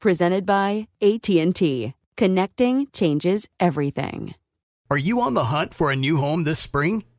presented 0.00 0.44
by 0.44 0.88
AT&T. 1.00 1.94
Connecting 2.16 2.86
changes 2.92 3.48
everything. 3.58 4.34
Are 4.90 4.98
you 4.98 5.20
on 5.20 5.34
the 5.34 5.44
hunt 5.44 5.72
for 5.72 5.92
a 5.92 5.96
new 5.96 6.16
home 6.16 6.44
this 6.44 6.58
spring? 6.58 7.04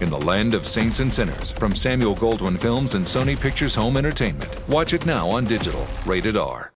In 0.00 0.10
the 0.10 0.20
Land 0.20 0.54
of 0.54 0.66
Saints 0.66 0.98
and 1.00 1.12
Sinners 1.12 1.52
from 1.52 1.74
Samuel 1.74 2.16
Goldwyn 2.16 2.58
Films 2.58 2.94
and 2.94 3.04
Sony 3.04 3.38
Pictures 3.38 3.74
Home 3.76 3.96
Entertainment. 3.96 4.50
Watch 4.68 4.92
it 4.92 5.06
now 5.06 5.28
on 5.28 5.44
digital. 5.44 5.86
Rated 6.04 6.36
R. 6.36 6.72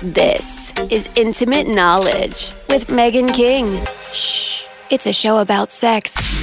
This 0.00 0.72
is 0.90 1.08
Intimate 1.14 1.68
Knowledge 1.68 2.52
with 2.70 2.90
Megan 2.90 3.28
King. 3.28 3.84
Shh, 4.12 4.64
it's 4.90 5.06
a 5.06 5.12
show 5.12 5.38
about 5.38 5.70
sex. 5.70 6.41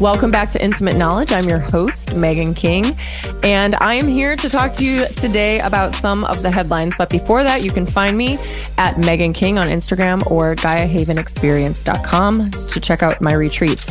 Welcome 0.00 0.32
back 0.32 0.48
to 0.48 0.62
Intimate 0.62 0.96
Knowledge. 0.96 1.30
I'm 1.30 1.48
your 1.48 1.60
host, 1.60 2.16
Megan 2.16 2.52
King, 2.52 2.98
and 3.44 3.76
I 3.76 3.94
am 3.94 4.08
here 4.08 4.34
to 4.34 4.48
talk 4.48 4.72
to 4.74 4.84
you 4.84 5.06
today 5.06 5.60
about 5.60 5.94
some 5.94 6.24
of 6.24 6.42
the 6.42 6.50
headlines. 6.50 6.94
But 6.98 7.08
before 7.08 7.44
that, 7.44 7.62
you 7.62 7.70
can 7.70 7.86
find 7.86 8.18
me 8.18 8.36
at 8.76 8.98
Megan 8.98 9.32
King 9.32 9.56
on 9.56 9.68
Instagram 9.68 10.28
or 10.28 10.56
GaiaHavenExperience.com 10.56 12.50
to 12.50 12.80
check 12.80 13.04
out 13.04 13.20
my 13.20 13.34
retreats. 13.34 13.88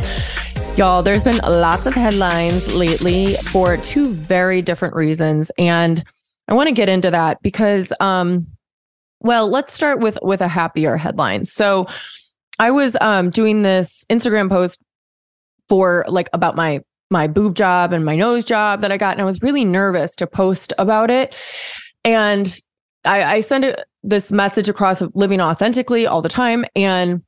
Y'all, 0.76 1.02
there's 1.02 1.22
been 1.22 1.38
lots 1.38 1.86
of 1.86 1.94
headlines 1.94 2.74
lately 2.74 3.36
for 3.36 3.78
two 3.78 4.10
very 4.10 4.60
different 4.60 4.94
reasons. 4.94 5.50
And 5.56 6.04
I 6.48 6.54
want 6.54 6.68
to 6.68 6.74
get 6.74 6.90
into 6.90 7.12
that 7.12 7.40
because, 7.40 7.94
um, 7.98 8.46
well, 9.20 9.48
let's 9.48 9.72
start 9.72 10.00
with 10.00 10.18
with 10.20 10.42
a 10.42 10.48
happier 10.48 10.98
headline. 10.98 11.46
So 11.46 11.86
I 12.58 12.72
was 12.72 12.94
um, 13.00 13.30
doing 13.30 13.62
this 13.62 14.04
Instagram 14.10 14.50
post 14.50 14.82
for 15.68 16.04
like 16.08 16.28
about 16.32 16.56
my 16.56 16.80
my 17.10 17.26
boob 17.26 17.54
job 17.54 17.92
and 17.92 18.04
my 18.04 18.16
nose 18.16 18.44
job 18.44 18.80
that 18.80 18.90
I 18.90 18.96
got. 18.96 19.12
And 19.12 19.22
I 19.22 19.24
was 19.24 19.42
really 19.42 19.64
nervous 19.64 20.16
to 20.16 20.26
post 20.26 20.72
about 20.78 21.10
it. 21.10 21.34
And 22.04 22.60
I, 23.04 23.22
I 23.22 23.40
send 23.40 23.76
this 24.02 24.32
message 24.32 24.68
across 24.68 25.00
of 25.00 25.12
living 25.14 25.40
authentically 25.40 26.06
all 26.06 26.22
the 26.22 26.28
time. 26.28 26.64
And 26.74 27.22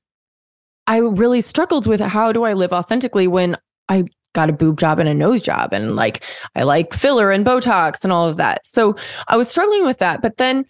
I 0.86 0.98
really 0.98 1.41
struggled 1.41 1.86
with 1.86 2.00
how 2.00 2.32
do 2.32 2.44
I 2.44 2.54
live 2.54 2.72
authentically 2.72 3.26
when 3.26 3.56
I 3.88 4.04
got 4.34 4.50
a 4.50 4.52
boob 4.52 4.78
job 4.78 4.98
and 4.98 5.08
a 5.08 5.14
nose 5.14 5.41
job 5.41 5.72
and 5.72 5.96
like 5.96 6.22
I 6.54 6.64
like 6.64 6.92
filler 6.92 7.30
and 7.30 7.44
Botox 7.44 8.04
and 8.04 8.12
all 8.12 8.28
of 8.28 8.36
that. 8.36 8.66
So 8.66 8.96
I 9.28 9.36
was 9.36 9.48
struggling 9.48 9.84
with 9.84 9.98
that. 9.98 10.20
But 10.20 10.36
then, 10.36 10.66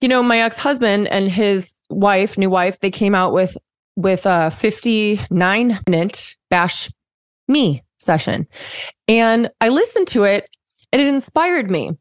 you 0.00 0.08
know, 0.08 0.22
my 0.22 0.40
ex-husband 0.40 1.08
and 1.08 1.30
his 1.30 1.74
wife, 1.90 2.36
new 2.36 2.50
wife, 2.50 2.80
they 2.80 2.90
came 2.90 3.14
out 3.14 3.32
with 3.32 3.56
with 3.96 4.26
a 4.26 4.50
59 4.50 5.80
minute 5.86 6.36
bash 6.50 6.90
me 7.48 7.82
session. 7.98 8.46
And 9.08 9.50
I 9.60 9.68
listened 9.68 10.08
to 10.08 10.24
it 10.24 10.48
and 10.92 11.00
it 11.00 11.08
inspired 11.08 11.70
me. 11.70 11.92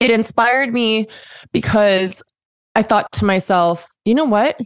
It 0.00 0.10
inspired 0.10 0.72
me 0.72 1.06
because 1.52 2.22
I 2.74 2.82
thought 2.82 3.10
to 3.12 3.24
myself, 3.24 3.88
you 4.04 4.14
know 4.14 4.24
what? 4.24 4.60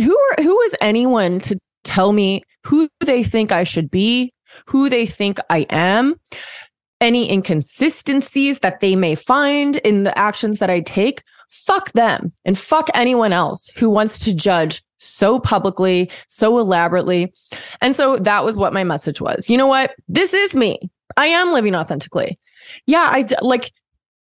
Who 0.00 0.16
are 0.16 0.42
who 0.42 0.60
is 0.62 0.74
anyone 0.80 1.40
to 1.40 1.58
tell 1.82 2.12
me 2.12 2.42
who 2.64 2.88
they 3.00 3.22
think 3.22 3.52
I 3.52 3.64
should 3.64 3.90
be, 3.90 4.32
who 4.66 4.88
they 4.88 5.06
think 5.06 5.38
I 5.50 5.66
am, 5.68 6.14
any 7.00 7.30
inconsistencies 7.30 8.60
that 8.60 8.80
they 8.80 8.96
may 8.96 9.14
find 9.14 9.76
in 9.78 10.04
the 10.04 10.18
actions 10.18 10.60
that 10.60 10.70
I 10.70 10.80
take? 10.80 11.22
Fuck 11.50 11.92
them 11.92 12.32
and 12.44 12.58
fuck 12.58 12.88
anyone 12.94 13.32
else 13.32 13.70
who 13.76 13.90
wants 13.90 14.18
to 14.20 14.34
judge 14.34 14.82
so 15.04 15.38
publicly, 15.38 16.10
so 16.28 16.58
elaborately. 16.58 17.32
And 17.80 17.94
so 17.94 18.16
that 18.18 18.44
was 18.44 18.58
what 18.58 18.72
my 18.72 18.84
message 18.84 19.20
was. 19.20 19.48
You 19.48 19.56
know 19.56 19.66
what? 19.66 19.94
This 20.08 20.34
is 20.34 20.54
me. 20.56 20.78
I 21.16 21.26
am 21.26 21.52
living 21.52 21.74
authentically. 21.74 22.38
Yeah, 22.86 23.06
I 23.10 23.24
like 23.42 23.72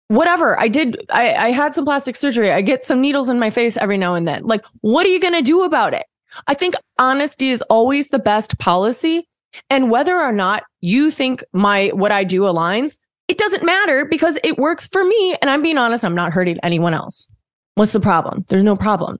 whatever. 0.09 0.59
I 0.59 0.67
did 0.67 0.97
I 1.09 1.33
I 1.33 1.51
had 1.51 1.73
some 1.73 1.85
plastic 1.85 2.15
surgery. 2.15 2.51
I 2.51 2.61
get 2.61 2.83
some 2.83 3.01
needles 3.01 3.29
in 3.29 3.39
my 3.39 3.49
face 3.49 3.77
every 3.77 3.97
now 3.97 4.15
and 4.15 4.27
then. 4.27 4.43
Like 4.43 4.63
what 4.81 5.05
are 5.05 5.09
you 5.09 5.19
going 5.19 5.33
to 5.33 5.41
do 5.41 5.63
about 5.63 5.93
it? 5.93 6.05
I 6.47 6.53
think 6.53 6.75
honesty 6.99 7.49
is 7.49 7.61
always 7.63 8.09
the 8.09 8.19
best 8.19 8.59
policy 8.59 9.27
and 9.69 9.89
whether 9.89 10.15
or 10.15 10.31
not 10.31 10.63
you 10.81 11.09
think 11.09 11.43
my 11.53 11.87
what 11.93 12.11
I 12.11 12.23
do 12.23 12.41
aligns, 12.41 12.99
it 13.27 13.37
doesn't 13.37 13.63
matter 13.63 14.05
because 14.05 14.37
it 14.43 14.57
works 14.57 14.87
for 14.87 15.03
me 15.03 15.37
and 15.41 15.49
I'm 15.49 15.61
being 15.61 15.77
honest, 15.77 16.05
I'm 16.05 16.15
not 16.15 16.33
hurting 16.33 16.59
anyone 16.63 16.93
else. 16.93 17.29
What's 17.75 17.93
the 17.93 17.99
problem? 17.99 18.45
There's 18.47 18.63
no 18.63 18.75
problem. 18.75 19.19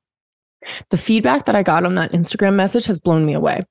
The 0.89 0.97
feedback 0.97 1.45
that 1.45 1.55
I 1.55 1.63
got 1.63 1.85
on 1.85 1.95
that 1.95 2.11
Instagram 2.11 2.55
message 2.55 2.85
has 2.85 2.99
blown 2.99 3.25
me 3.25 3.33
away. 3.33 3.63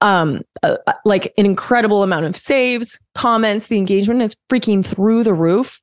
Um, 0.00 0.42
uh, 0.62 0.76
uh, 0.86 0.94
like 1.04 1.32
an 1.36 1.44
incredible 1.44 2.02
amount 2.02 2.24
of 2.24 2.36
saves, 2.36 2.98
comments. 3.14 3.66
The 3.66 3.76
engagement 3.76 4.22
is 4.22 4.34
freaking 4.50 4.84
through 4.84 5.24
the 5.24 5.34
roof. 5.34 5.80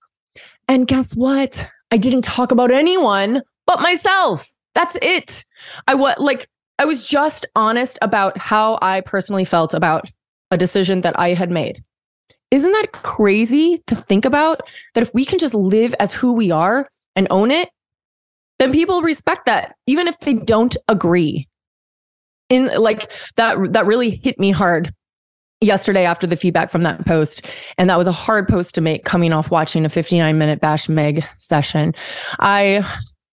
And 0.68 0.88
guess 0.88 1.16
what? 1.16 1.70
I 1.92 1.98
didn't 1.98 2.24
talk 2.24 2.52
about 2.52 2.72
anyone 2.72 3.42
but 3.66 3.82
myself. 3.82 4.50
That's 4.74 4.98
it. 5.02 5.46
I 5.88 5.96
was 5.96 6.16
like, 6.18 6.48
I 6.80 6.86
was 6.86 7.08
just 7.08 7.46
honest 7.56 7.98
about 8.02 8.38
how 8.38 8.78
I 8.82 9.02
personally 9.02 9.46
felt 9.46 9.74
about 9.74 10.10
a 10.52 10.58
decision 10.58 11.02
that 11.02 11.20
I 11.20 11.34
had 11.34 11.52
made. 11.52 11.84
Isn't 12.52 12.72
that 12.72 12.92
crazy 12.94 13.82
to 13.88 13.96
think 13.96 14.26
about? 14.26 14.62
That 14.94 15.02
if 15.02 15.14
we 15.14 15.26
can 15.26 15.40
just 15.40 15.54
live 15.54 15.94
as 16.00 16.14
who 16.14 16.34
we 16.34 16.52
are 16.52 16.88
and 17.16 17.28
own 17.30 17.52
it, 17.52 17.70
then 18.60 18.72
people 18.72 19.02
respect 19.02 19.46
that 19.46 19.76
even 19.86 20.08
if 20.08 20.20
they 20.20 20.34
don't 20.34 20.78
agree 20.88 21.48
in 22.50 22.66
like 22.78 23.12
that 23.36 23.74
that 23.74 23.86
really 23.86 24.22
hit 24.24 24.40
me 24.40 24.52
hard 24.52 24.94
yesterday 25.60 26.06
after 26.06 26.28
the 26.28 26.36
feedback 26.36 26.70
from 26.70 26.84
that 26.84 27.04
post 27.06 27.48
and 27.78 27.90
that 27.90 27.98
was 27.98 28.08
a 28.08 28.12
hard 28.12 28.48
post 28.48 28.76
to 28.76 28.82
make 28.82 29.04
coming 29.04 29.34
off 29.34 29.50
watching 29.50 29.86
a 29.86 29.90
59 29.90 30.38
minute 30.38 30.62
bash 30.62 30.88
meg 30.88 31.26
session 31.40 31.94
i 32.40 32.86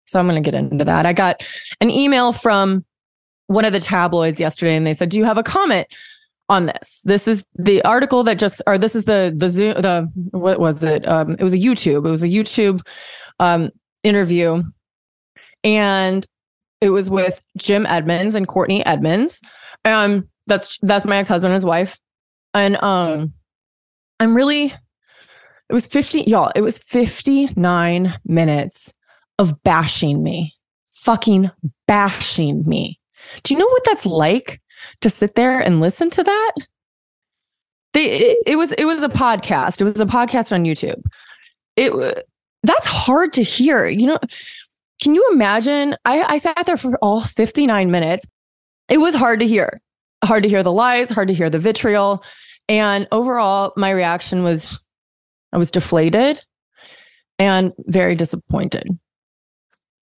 So 0.07 0.19
I'm 0.21 0.29
going 0.29 0.43
to 0.43 0.51
get 0.51 0.57
into 0.57 0.85
that. 0.85 1.07
I 1.07 1.13
got 1.13 1.43
an 1.81 1.91
email 1.91 2.33
from 2.33 2.85
one 3.47 3.65
of 3.65 3.73
the 3.73 3.81
tabloids 3.81 4.41
yesterday 4.41 4.77
and 4.77 4.87
they 4.87 4.95
said, 4.95 5.09
Do 5.09 5.19
you 5.19 5.25
have 5.25 5.39
a 5.39 5.43
comment 5.43 5.87
on 6.49 6.67
this? 6.67 7.01
This 7.05 7.27
is 7.27 7.45
the 7.55 7.83
article 7.85 8.23
that 8.25 8.39
just, 8.39 8.63
or 8.67 8.79
this 8.79 8.95
is 8.95 9.05
the, 9.05 9.35
the 9.37 9.49
Zoom, 9.49 9.75
the, 9.75 10.11
what 10.31 10.61
was 10.61 10.85
it? 10.85 11.07
Um, 11.09 11.37
it 11.39 11.43
was 11.43 11.55
a 11.55 11.59
YouTube. 11.59 12.07
It 12.07 12.11
was 12.11 12.23
a 12.23 12.29
YouTube 12.29 12.81
um, 13.39 13.71
interview. 14.03 14.63
And 15.65 16.27
it 16.81 16.91
was 16.91 17.11
with 17.11 17.43
Jim 17.57 17.87
Edmonds 17.87 18.35
and 18.35 18.47
Courtney 18.47 18.85
Edmonds. 18.87 19.41
Um, 19.85 20.29
that's, 20.47 20.79
that's 20.83 21.05
my 21.05 21.17
ex 21.17 21.29
husband 21.29 21.53
and 21.53 21.57
his 21.57 21.65
wife. 21.65 21.99
And 22.53 22.81
um, 22.83 23.33
I'm 24.21 24.37
really, 24.37 24.67
it 24.67 25.73
was 25.73 25.87
50, 25.87 26.23
y'all, 26.23 26.53
it 26.55 26.61
was 26.61 26.79
59 26.79 28.15
minutes 28.27 28.93
of 29.39 29.63
bashing 29.63 30.23
me, 30.23 30.55
fucking 30.93 31.51
bashing 31.89 32.65
me. 32.67 33.01
Do 33.43 33.55
you 33.55 33.61
know 33.61 33.67
what 33.67 33.85
that's 33.85 34.07
like 34.07 34.61
to 35.01 35.11
sit 35.11 35.35
there 35.35 35.59
and 35.59 35.81
listen 35.81 36.11
to 36.11 36.23
that? 36.23 36.53
They, 37.93 38.11
it, 38.11 38.39
it 38.47 38.57
was 38.57 38.73
it 38.73 38.85
was 38.85 39.03
a 39.03 39.09
podcast. 39.09 39.81
It 39.81 39.85
was 39.85 40.01
a 40.01 40.07
podcast 40.07 40.53
on 40.53 40.65
YouTube. 40.65 41.01
It 41.77 42.27
that's 42.65 42.87
hard 42.87 43.33
to 43.35 43.43
hear. 43.43 43.87
You 43.87 44.09
know, 44.09 44.19
can 45.01 45.15
you 45.15 45.29
imagine? 45.33 45.97
I, 46.05 46.35
I 46.35 46.37
sat 46.39 46.67
there 46.67 46.77
for 46.77 46.97
all 47.03 47.21
59 47.21 47.91
minutes. 47.91 48.27
It 48.89 48.99
was 48.99 49.15
hard 49.15 49.41
to 49.41 49.47
hear. 49.47 49.81
Hard 50.25 50.43
to 50.45 50.49
hear 50.49 50.63
the 50.63 50.73
lies, 50.73 51.11
hard 51.11 51.29
to 51.29 51.35
hear 51.35 51.51
the 51.51 51.59
vitriol. 51.59 52.25
And 52.69 53.07
overall, 53.13 53.73
my 53.77 53.91
reaction 53.91 54.43
was 54.43 54.83
I 55.53 55.59
was 55.59 55.71
deflated 55.71 56.41
and 57.39 57.73
very 57.79 58.15
disappointed. 58.15 58.89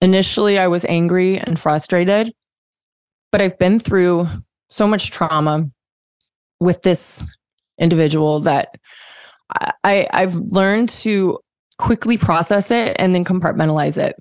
Initially, 0.01 0.59
I 0.59 0.69
was 0.69 0.85
angry 0.85 1.39
and 1.39 1.59
frustrated, 1.59 2.33
but 3.33 3.41
I've 3.41 3.59
been 3.59 3.81
through 3.81 4.29
so 4.69 4.87
much 4.87 5.11
trauma 5.11 5.69
with 6.61 6.83
this 6.83 7.29
individual 7.79 8.41
that 8.41 8.75
I, 9.85 10.07
I've 10.11 10.35
learned 10.35 10.89
to 10.91 11.39
quickly 11.79 12.17
process 12.17 12.71
it 12.71 12.97
and 12.99 13.15
then 13.15 13.25
compartmentalize 13.25 13.99
it. 13.99 14.17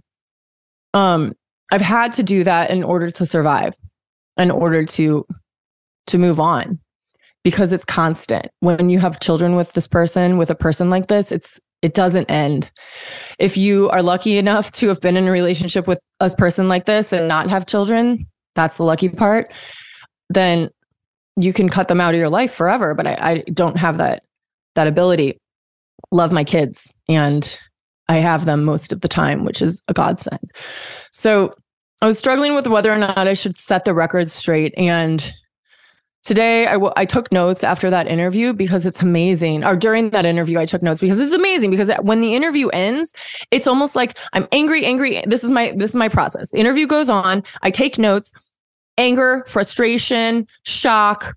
Um, 0.96 1.34
I've 1.72 1.82
had 1.82 2.14
to 2.14 2.24
do 2.24 2.44
that 2.44 2.72
in 2.72 2.84
order 2.84 3.12
to 3.12 3.26
survive, 3.26 3.76
in 4.38 4.50
order 4.50 4.86
to 4.86 5.26
to 6.08 6.18
move 6.18 6.40
on, 6.40 6.80
because 7.44 7.74
it's 7.74 7.86
constant. 7.86 8.48
When 8.62 8.90
you 8.90 9.00
have 9.00 9.20
children 9.20 9.56
with 9.56 9.74
this 9.74 9.88
person, 9.88 10.38
with 10.38 10.50
a 10.50 10.56
person 10.56 10.90
like 10.90 11.08
this, 11.08 11.32
it's 11.32 11.60
it 11.82 11.94
doesn't 11.94 12.32
end. 12.32 12.72
If 13.38 13.58
you 13.58 13.90
are 13.90 14.02
lucky 14.02 14.38
enough 14.38 14.72
to 14.74 14.88
have 14.88 15.02
been 15.02 15.18
in 15.18 15.28
a 15.28 15.32
relationship 15.32 15.86
with 15.86 16.00
a 16.20 16.30
person 16.30 16.68
like 16.68 16.86
this 16.86 17.14
and 17.14 17.28
not 17.28 17.50
have 17.50 17.66
children, 17.68 18.26
that's 18.56 18.78
the 18.78 18.84
lucky 18.84 19.10
part, 19.10 19.52
then 20.30 20.70
you 21.38 21.52
can 21.52 21.68
cut 21.68 21.90
them 21.90 22.00
out 22.00 22.14
of 22.14 22.20
your 22.20 22.30
life 22.30 22.54
forever. 22.54 22.96
But 22.96 23.06
I, 23.06 23.18
I 23.20 23.44
don't 23.52 23.78
have 23.78 23.98
that 23.98 24.24
that 24.76 24.88
ability. 24.88 25.38
Love 26.12 26.32
my 26.32 26.44
kids 26.44 26.94
and 27.10 27.60
I 28.08 28.18
have 28.18 28.46
them 28.46 28.64
most 28.64 28.92
of 28.92 29.02
the 29.02 29.08
time, 29.08 29.44
which 29.44 29.62
is 29.62 29.82
a 29.88 29.94
godsend. 29.94 30.52
So 31.12 31.54
I 32.02 32.08
was 32.08 32.20
struggling 32.20 32.56
with 32.56 32.68
whether 32.68 32.92
or 32.92 32.98
not 32.98 33.18
I 33.28 33.34
should 33.34 33.58
set 33.58 33.86
the 33.86 33.94
record 33.94 34.30
straight. 34.30 34.74
And 34.78 35.34
today 36.26 36.66
I, 36.66 36.74
w- 36.74 36.92
I 36.98 37.06
took 37.06 37.32
notes 37.32 37.64
after 37.64 37.90
that 37.92 38.08
interview 38.08 38.52
because 38.52 38.86
it's 38.86 39.02
amazing 39.02 39.64
or 39.64 39.76
during 39.76 40.10
that 40.10 40.26
interview 40.26 40.58
i 40.58 40.66
took 40.66 40.82
notes 40.82 41.00
because 41.00 41.20
it's 41.20 41.34
amazing 41.34 41.70
because 41.70 41.92
when 42.02 42.20
the 42.20 42.34
interview 42.34 42.68
ends 42.70 43.14
it's 43.52 43.68
almost 43.68 43.96
like 43.96 44.18
i'm 44.34 44.48
angry 44.52 44.86
angry 44.86 45.24
this 45.28 45.44
is 45.44 45.52
my 45.52 45.72
this 45.78 45.92
is 45.92 45.96
my 45.96 46.10
process 46.10 46.50
the 46.50 46.58
interview 46.58 46.88
goes 46.88 47.10
on 47.10 47.44
i 47.62 47.70
take 47.70 48.00
notes 48.00 48.34
anger 48.98 49.46
frustration 49.48 50.48
shock 50.64 51.36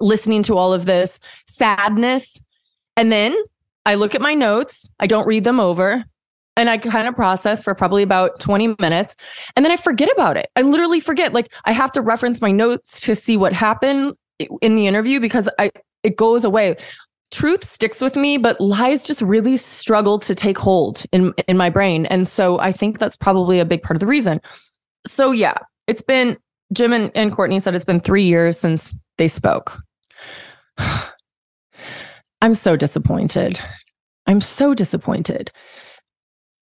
listening 0.00 0.42
to 0.42 0.56
all 0.56 0.72
of 0.72 0.86
this 0.86 1.20
sadness 1.46 2.42
and 2.96 3.12
then 3.12 3.32
i 3.86 3.94
look 3.94 4.14
at 4.14 4.20
my 4.20 4.34
notes 4.34 4.90
i 5.00 5.06
don't 5.06 5.26
read 5.26 5.44
them 5.44 5.58
over 5.58 6.04
and 6.56 6.70
I 6.70 6.78
kind 6.78 7.06
of 7.06 7.14
process 7.14 7.62
for 7.62 7.74
probably 7.74 8.02
about 8.02 8.40
20 8.40 8.76
minutes 8.80 9.14
and 9.54 9.64
then 9.64 9.72
I 9.72 9.76
forget 9.76 10.08
about 10.12 10.36
it. 10.36 10.48
I 10.56 10.62
literally 10.62 11.00
forget. 11.00 11.32
Like 11.32 11.52
I 11.66 11.72
have 11.72 11.92
to 11.92 12.00
reference 12.00 12.40
my 12.40 12.50
notes 12.50 13.00
to 13.02 13.14
see 13.14 13.36
what 13.36 13.52
happened 13.52 14.14
in 14.62 14.76
the 14.76 14.86
interview 14.86 15.20
because 15.20 15.48
I 15.58 15.70
it 16.02 16.16
goes 16.16 16.44
away. 16.44 16.76
Truth 17.30 17.64
sticks 17.64 18.00
with 18.00 18.16
me, 18.16 18.38
but 18.38 18.60
lies 18.60 19.02
just 19.02 19.20
really 19.20 19.56
struggle 19.56 20.18
to 20.20 20.34
take 20.34 20.56
hold 20.56 21.04
in 21.12 21.34
in 21.48 21.56
my 21.56 21.70
brain. 21.70 22.06
And 22.06 22.26
so 22.26 22.58
I 22.58 22.72
think 22.72 22.98
that's 22.98 23.16
probably 23.16 23.58
a 23.58 23.64
big 23.64 23.82
part 23.82 23.96
of 23.96 24.00
the 24.00 24.06
reason. 24.06 24.40
So 25.06 25.32
yeah, 25.32 25.58
it's 25.86 26.02
been 26.02 26.38
Jim 26.72 26.92
and, 26.92 27.10
and 27.14 27.32
Courtney 27.32 27.60
said 27.60 27.74
it's 27.74 27.84
been 27.84 28.00
three 28.00 28.24
years 28.24 28.58
since 28.58 28.96
they 29.18 29.28
spoke. 29.28 29.78
I'm 32.46 32.54
so 32.54 32.76
disappointed. 32.76 33.58
I'm 34.28 34.40
so 34.40 34.72
disappointed. 34.72 35.50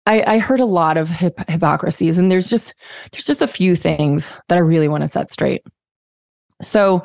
I, 0.06 0.36
I 0.36 0.38
heard 0.38 0.62
a 0.62 0.66
lot 0.66 0.95
of 0.95 1.10
hip- 1.10 1.50
hypocrisies, 1.50 2.18
and 2.18 2.31
there's 2.31 2.50
just 2.50 2.74
there's 3.12 3.25
just 3.25 3.42
a 3.42 3.48
few 3.48 3.75
things 3.75 4.31
that 4.48 4.56
I 4.56 4.62
really 4.62 4.88
want 4.88 5.01
to 5.01 5.10
set 5.10 5.33
straight. 5.33 5.63
So, 6.62 7.04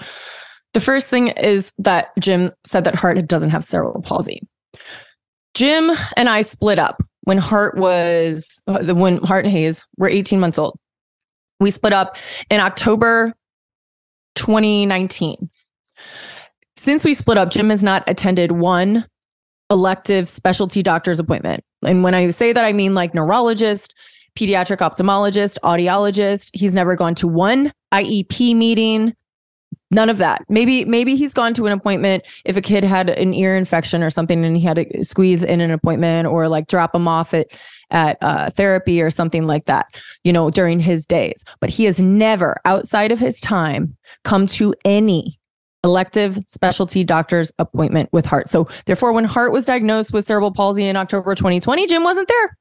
the 0.73 0.79
first 0.79 1.11
thing 1.11 1.29
is 1.31 1.73
that 1.79 2.11
Jim 2.21 2.53
said 2.65 2.85
that 2.85 2.95
Hart 2.95 3.27
doesn't 3.27 3.51
have 3.51 3.65
cerebral 3.65 4.03
palsy. 4.03 4.41
Jim 5.55 5.91
and 6.17 6.29
I 6.29 6.43
split 6.43 6.79
up 6.79 7.03
when 7.23 7.39
Hart 7.39 7.77
was 7.77 8.63
when 8.69 9.17
Hart 9.17 9.47
and 9.47 9.53
Hayes 9.53 9.85
were 9.97 10.09
18 10.09 10.39
months 10.39 10.61
old. 10.61 10.79
We 11.59 11.73
split 11.73 11.93
up 11.93 12.17
in 12.51 12.61
October 12.61 13.35
2019. 14.37 15.51
Since 16.81 17.05
we 17.05 17.12
split 17.12 17.37
up, 17.37 17.50
Jim 17.50 17.69
has 17.69 17.85
not 17.85 18.05
attended 18.06 18.53
one 18.53 19.06
elective 19.69 20.31
specialty 20.31 20.82
doctor's 20.82 21.19
appointment. 21.19 21.62
And 21.85 22.03
when 22.03 22.15
I 22.15 22.31
say 22.31 22.55
that, 22.55 22.65
I 22.65 22.73
mean 22.73 22.94
like 22.94 23.12
neurologist, 23.12 23.94
pediatric 24.35 24.79
ophthalmologist, 24.79 25.59
audiologist. 25.62 26.49
He's 26.55 26.75
never 26.75 26.97
gone 26.97 27.15
to 27.17 27.29
one 27.29 27.71
IEP 27.93 28.56
meeting. 28.56 29.15
None 29.91 30.09
of 30.09 30.17
that. 30.17 30.47
Maybe 30.49 30.87
maybe 30.87 31.17
he's 31.17 31.35
gone 31.35 31.53
to 31.53 31.67
an 31.67 31.73
appointment 31.75 32.25
if 32.47 32.56
a 32.56 32.62
kid 32.62 32.83
had 32.83 33.11
an 33.11 33.35
ear 33.35 33.59
infection 33.59 34.03
or 34.03 34.09
something 34.09 34.43
and 34.43 34.56
he 34.56 34.62
had 34.62 34.76
to 34.76 35.05
squeeze 35.05 35.44
in 35.44 35.61
an 35.61 35.71
appointment 35.71 36.29
or 36.29 36.49
like 36.49 36.67
drop 36.67 36.94
him 36.94 37.06
off 37.06 37.35
at 37.35 37.49
at 37.91 38.17
uh, 38.23 38.49
therapy 38.49 39.03
or 39.03 39.11
something 39.11 39.47
like 39.47 39.67
that, 39.67 39.85
you 40.25 40.33
know, 40.33 40.49
during 40.49 40.81
his 40.81 41.05
days. 41.05 41.44
But 41.61 41.69
he 41.69 41.85
has 41.85 42.03
never, 42.03 42.56
outside 42.64 43.12
of 43.12 43.19
his 43.19 43.38
time, 43.38 43.99
come 44.25 44.47
to 44.47 44.75
any 44.87 45.39
elective 45.85 46.39
specialty 46.47 47.05
doctor's 47.05 47.53
appointment 47.59 48.09
with 48.13 48.27
Hart. 48.27 48.49
So, 48.49 48.69
therefore, 48.87 49.13
when 49.13 49.25
Hart 49.25 49.53
was 49.53 49.67
diagnosed 49.67 50.13
with 50.13 50.27
cerebral 50.27 50.53
palsy 50.53 50.87
in 50.87 50.97
October 50.97 51.35
2020, 51.35 51.87
Jim 51.87 52.05
wasn't 52.05 52.29
there. 52.29 52.57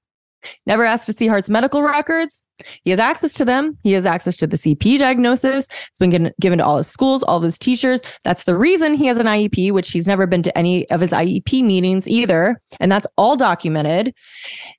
Never 0.65 0.85
asked 0.85 1.05
to 1.07 1.13
see 1.13 1.27
Hart's 1.27 1.49
medical 1.49 1.81
records. 1.81 2.43
He 2.83 2.91
has 2.91 2.99
access 2.99 3.33
to 3.35 3.45
them. 3.45 3.77
He 3.83 3.93
has 3.93 4.05
access 4.05 4.37
to 4.37 4.47
the 4.47 4.57
CP 4.57 4.99
diagnosis. 4.99 5.67
It's 5.67 5.99
been 5.99 6.09
given, 6.09 6.31
given 6.39 6.59
to 6.59 6.65
all 6.65 6.77
his 6.77 6.87
schools, 6.87 7.23
all 7.23 7.39
his 7.39 7.57
teachers. 7.57 8.01
That's 8.23 8.45
the 8.45 8.57
reason 8.57 8.93
he 8.93 9.07
has 9.07 9.17
an 9.17 9.25
IEP, 9.25 9.71
which 9.71 9.91
he's 9.91 10.07
never 10.07 10.27
been 10.27 10.43
to 10.43 10.57
any 10.57 10.89
of 10.89 11.01
his 11.01 11.11
IEP 11.11 11.63
meetings 11.63 12.07
either. 12.07 12.61
And 12.79 12.91
that's 12.91 13.07
all 13.17 13.35
documented. 13.35 14.13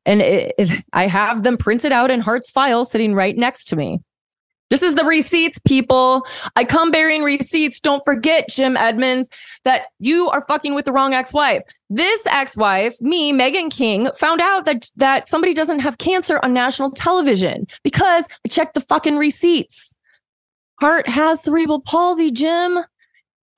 And 0.07 0.23
it, 0.23 0.55
it, 0.59 0.85
I 0.93 1.07
have 1.07 1.43
them 1.43 1.57
printed 1.57 1.93
out 1.93 2.11
in 2.11 2.21
Hart's 2.21 2.51
file 2.51 2.85
sitting 2.85 3.15
right 3.15 3.37
next 3.37 3.65
to 3.67 3.77
me. 3.77 4.01
This 4.71 4.83
is 4.83 4.95
the 4.95 5.05
receipts, 5.05 5.59
people. 5.59 6.25
I 6.55 6.65
come 6.65 6.91
bearing 6.91 7.23
receipts. 7.23 7.81
Don't 7.81 8.05
forget, 8.05 8.49
Jim 8.49 8.77
Edmonds, 8.77 9.29
that 9.65 9.87
you 9.99 10.31
are 10.31 10.45
fucking 10.47 10.75
with 10.75 10.85
the 10.85 10.93
wrong 10.93 11.13
ex-wife. 11.13 11.63
This 11.91 12.25
ex-wife, 12.27 13.01
me, 13.01 13.33
Megan 13.33 13.69
King, 13.69 14.09
found 14.17 14.41
out 14.41 14.65
that 14.67 14.89
that 14.97 15.29
somebody 15.29 15.55
doesn't 15.55 15.81
have 15.81 15.99
cancer 15.99 16.39
on 16.43 16.53
national 16.53 16.93
television 16.93 17.67
because 17.83 18.29
I 18.45 18.49
checked 18.49 18.75
the 18.75 18.81
fucking 18.81 19.19
receipts. 19.19 19.93
Hart 20.81 21.09
has 21.09 21.43
cerebral 21.43 21.81
palsy, 21.81 22.31
Jim. 22.31 22.79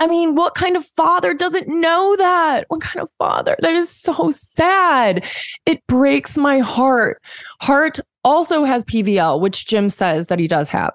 I 0.00 0.09
mean, 0.09 0.35
what 0.35 0.57
kind 0.57 0.76
of 0.76 0.85
father 0.85 1.33
doesn't 1.35 1.69
know 1.69 2.16
that? 2.16 2.64
What 2.69 2.81
kind 2.81 3.02
of 3.02 3.11
father? 3.19 3.54
That 3.61 3.76
is 3.76 3.88
so 3.88 4.33
sad. 4.33 5.25
It 5.64 5.87
breaks 5.87 6.37
my 6.37 6.59
heart. 6.59 7.23
Hart 7.61 8.00
also 8.25 8.64
has 8.64 8.83
PVL, 8.83 9.40
which 9.40 9.66
Jim 9.66 9.90
says 9.90 10.26
that 10.26 10.40
he 10.40 10.49
does 10.49 10.69
have. 10.71 10.92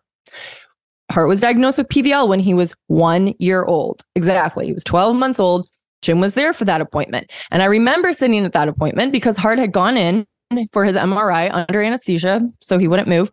Hart 1.12 1.30
was 1.30 1.42
diagnosed 1.42 1.78
with 1.78 1.88
PVL 1.88 2.28
when 2.28 2.40
he 2.40 2.54
was 2.54 2.76
one 2.88 3.34
year 3.40 3.64
old. 3.64 4.04
Exactly. 4.16 4.66
He 4.66 4.74
was 4.74 4.84
12 4.84 5.16
months 5.16 5.40
old. 5.40 5.68
Jim 6.02 6.20
was 6.20 6.34
there 6.34 6.54
for 6.54 6.66
that 6.66 6.82
appointment. 6.82 7.32
And 7.50 7.62
I 7.62 7.66
remember 7.66 8.12
sitting 8.14 8.46
at 8.46 8.52
that 8.52 8.68
appointment 8.68 9.12
because 9.12 9.38
Hart 9.38 9.58
had 9.58 9.72
gone 9.72 9.98
in 9.98 10.26
for 10.72 10.86
his 10.86 10.96
MRI 10.96 11.50
under 11.52 11.82
anesthesia, 11.82 12.42
so 12.62 12.78
he 12.78 12.88
wouldn't 12.88 13.08
move. 13.08 13.32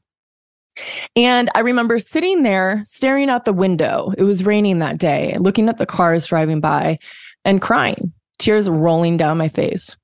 And 1.14 1.50
I 1.54 1.60
remember 1.60 1.98
sitting 1.98 2.42
there 2.42 2.82
staring 2.84 3.30
out 3.30 3.44
the 3.44 3.52
window. 3.52 4.12
It 4.18 4.24
was 4.24 4.44
raining 4.44 4.78
that 4.78 4.98
day, 4.98 5.36
looking 5.38 5.68
at 5.68 5.78
the 5.78 5.86
cars 5.86 6.26
driving 6.26 6.60
by 6.60 6.98
and 7.44 7.60
crying, 7.60 8.12
tears 8.38 8.68
rolling 8.68 9.16
down 9.16 9.38
my 9.38 9.48
face. 9.48 9.96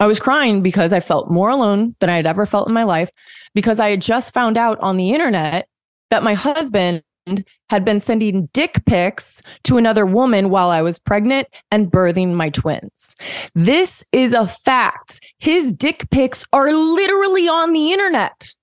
I 0.00 0.06
was 0.06 0.20
crying 0.20 0.60
because 0.60 0.92
I 0.92 1.00
felt 1.00 1.30
more 1.30 1.50
alone 1.50 1.94
than 2.00 2.10
I 2.10 2.16
had 2.16 2.26
ever 2.26 2.46
felt 2.46 2.68
in 2.68 2.74
my 2.74 2.84
life 2.84 3.10
because 3.54 3.80
I 3.80 3.90
had 3.90 4.02
just 4.02 4.34
found 4.34 4.58
out 4.58 4.78
on 4.80 4.96
the 4.96 5.12
internet 5.12 5.68
that 6.14 6.22
my 6.22 6.34
husband 6.34 7.02
had 7.70 7.84
been 7.84 7.98
sending 7.98 8.48
dick 8.52 8.84
pics 8.86 9.42
to 9.64 9.78
another 9.78 10.06
woman 10.06 10.48
while 10.48 10.70
I 10.70 10.80
was 10.80 11.00
pregnant 11.00 11.48
and 11.72 11.90
birthing 11.90 12.34
my 12.34 12.50
twins. 12.50 13.16
This 13.56 14.04
is 14.12 14.32
a 14.32 14.46
fact. 14.46 15.20
His 15.38 15.72
dick 15.72 16.08
pics 16.12 16.46
are 16.52 16.72
literally 16.72 17.48
on 17.48 17.72
the 17.72 17.92
internet. 17.92 18.54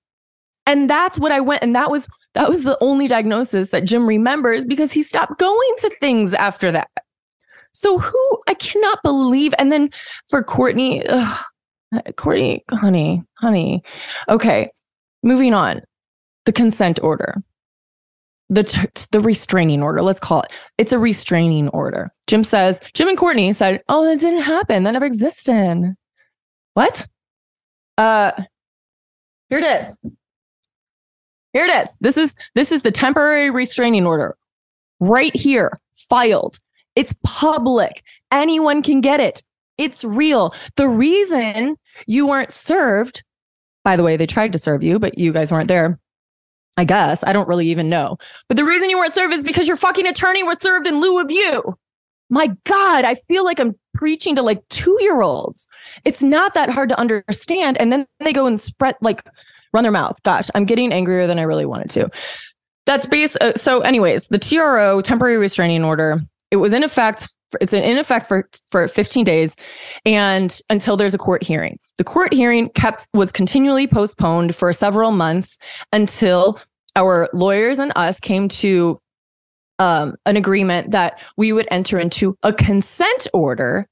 And 0.64 0.88
that's 0.88 1.18
what 1.18 1.30
I 1.30 1.40
went 1.40 1.62
and 1.62 1.74
that 1.74 1.90
was 1.90 2.08
that 2.34 2.48
was 2.48 2.64
the 2.64 2.78
only 2.80 3.06
diagnosis 3.06 3.68
that 3.70 3.84
Jim 3.84 4.06
remembers 4.06 4.64
because 4.64 4.92
he 4.92 5.02
stopped 5.02 5.38
going 5.38 5.72
to 5.80 5.90
things 6.00 6.32
after 6.32 6.72
that. 6.72 6.88
So 7.74 7.98
who 7.98 8.42
I 8.48 8.54
cannot 8.54 9.02
believe 9.02 9.52
and 9.58 9.70
then 9.70 9.90
for 10.30 10.42
Courtney 10.42 11.04
ugh, 11.06 11.44
Courtney 12.16 12.64
honey 12.70 13.22
honey 13.34 13.82
okay 14.30 14.70
moving 15.22 15.52
on 15.52 15.82
the 16.44 16.52
consent 16.52 16.98
order. 17.02 17.42
The 18.48 18.64
t- 18.64 19.06
the 19.12 19.20
restraining 19.20 19.82
order 19.82 20.02
let's 20.02 20.20
call 20.20 20.42
it. 20.42 20.52
It's 20.76 20.92
a 20.92 20.98
restraining 20.98 21.68
order. 21.68 22.12
Jim 22.26 22.44
says 22.44 22.80
jim 22.92 23.08
and 23.08 23.16
courtney 23.16 23.52
said 23.52 23.82
oh 23.88 24.04
that 24.04 24.20
didn't 24.20 24.42
happen. 24.42 24.82
That 24.82 24.92
never 24.92 25.06
existed. 25.06 25.94
What? 26.74 27.06
Uh 27.96 28.32
here 29.48 29.58
it 29.58 29.64
is. 29.64 29.96
Here 31.52 31.64
it 31.64 31.82
is. 31.82 31.96
This 32.00 32.16
is 32.16 32.34
this 32.54 32.72
is 32.72 32.82
the 32.82 32.90
temporary 32.90 33.50
restraining 33.50 34.04
order. 34.04 34.36
Right 35.00 35.34
here 35.34 35.78
filed. 35.96 36.58
It's 36.94 37.14
public. 37.24 38.02
Anyone 38.30 38.82
can 38.82 39.00
get 39.00 39.20
it. 39.20 39.42
It's 39.78 40.04
real. 40.04 40.54
The 40.76 40.88
reason 40.88 41.76
you 42.06 42.26
weren't 42.26 42.52
served 42.52 43.24
by 43.82 43.96
the 43.96 44.02
way 44.02 44.16
they 44.16 44.26
tried 44.26 44.52
to 44.52 44.58
serve 44.58 44.82
you 44.82 44.98
but 44.98 45.16
you 45.18 45.32
guys 45.32 45.50
weren't 45.50 45.68
there 45.68 45.98
I 46.76 46.84
guess. 46.84 47.22
I 47.26 47.32
don't 47.32 47.48
really 47.48 47.68
even 47.68 47.88
know. 47.88 48.16
But 48.48 48.56
the 48.56 48.64
reason 48.64 48.88
you 48.88 48.98
weren't 48.98 49.12
served 49.12 49.34
is 49.34 49.44
because 49.44 49.68
your 49.68 49.76
fucking 49.76 50.06
attorney 50.06 50.42
was 50.42 50.60
served 50.60 50.86
in 50.86 51.00
lieu 51.00 51.20
of 51.20 51.30
you. 51.30 51.76
My 52.30 52.48
God, 52.64 53.04
I 53.04 53.16
feel 53.28 53.44
like 53.44 53.60
I'm 53.60 53.74
preaching 53.94 54.36
to 54.36 54.42
like 54.42 54.66
two 54.70 54.96
year 55.00 55.20
olds. 55.20 55.66
It's 56.04 56.22
not 56.22 56.54
that 56.54 56.70
hard 56.70 56.88
to 56.88 56.98
understand. 56.98 57.76
And 57.78 57.92
then 57.92 58.06
they 58.20 58.32
go 58.32 58.46
and 58.46 58.58
spread, 58.58 58.96
like, 59.02 59.22
run 59.74 59.84
their 59.84 59.92
mouth. 59.92 60.18
Gosh, 60.22 60.48
I'm 60.54 60.64
getting 60.64 60.92
angrier 60.92 61.26
than 61.26 61.38
I 61.38 61.42
really 61.42 61.66
wanted 61.66 61.90
to. 61.90 62.10
That's 62.86 63.06
base. 63.06 63.36
Uh, 63.36 63.54
so, 63.54 63.80
anyways, 63.80 64.28
the 64.28 64.38
TRO, 64.38 65.02
temporary 65.02 65.36
restraining 65.36 65.84
order, 65.84 66.20
it 66.50 66.56
was 66.56 66.72
in 66.72 66.82
effect 66.82 67.28
it's 67.60 67.72
in 67.72 67.98
effect 67.98 68.26
for 68.26 68.48
for 68.70 68.88
15 68.88 69.24
days 69.24 69.56
and 70.04 70.60
until 70.70 70.96
there's 70.96 71.14
a 71.14 71.18
court 71.18 71.42
hearing 71.42 71.78
the 71.98 72.04
court 72.04 72.32
hearing 72.32 72.68
kept 72.70 73.08
was 73.14 73.32
continually 73.32 73.86
postponed 73.86 74.54
for 74.54 74.72
several 74.72 75.12
months 75.12 75.58
until 75.92 76.60
our 76.96 77.28
lawyers 77.32 77.78
and 77.78 77.92
us 77.96 78.20
came 78.20 78.48
to 78.48 78.98
um, 79.78 80.14
an 80.26 80.36
agreement 80.36 80.90
that 80.92 81.20
we 81.36 81.52
would 81.52 81.66
enter 81.70 81.98
into 81.98 82.36
a 82.42 82.52
consent 82.52 83.26
order 83.32 83.86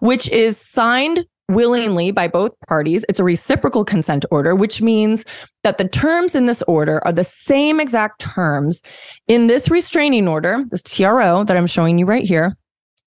which 0.00 0.28
is 0.30 0.56
signed 0.56 1.26
willingly 1.48 2.10
by 2.10 2.28
both 2.28 2.52
parties. 2.68 3.04
It's 3.08 3.20
a 3.20 3.24
reciprocal 3.24 3.84
consent 3.84 4.24
order, 4.30 4.54
which 4.54 4.82
means 4.82 5.24
that 5.64 5.78
the 5.78 5.88
terms 5.88 6.34
in 6.34 6.46
this 6.46 6.62
order 6.62 7.04
are 7.04 7.12
the 7.12 7.24
same 7.24 7.80
exact 7.80 8.20
terms 8.20 8.82
in 9.28 9.46
this 9.46 9.68
restraining 9.70 10.28
order, 10.28 10.64
this 10.70 10.82
TRO 10.82 11.44
that 11.44 11.56
I'm 11.56 11.66
showing 11.66 11.98
you 11.98 12.06
right 12.06 12.24
here, 12.24 12.56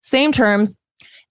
same 0.05 0.31
terms, 0.31 0.77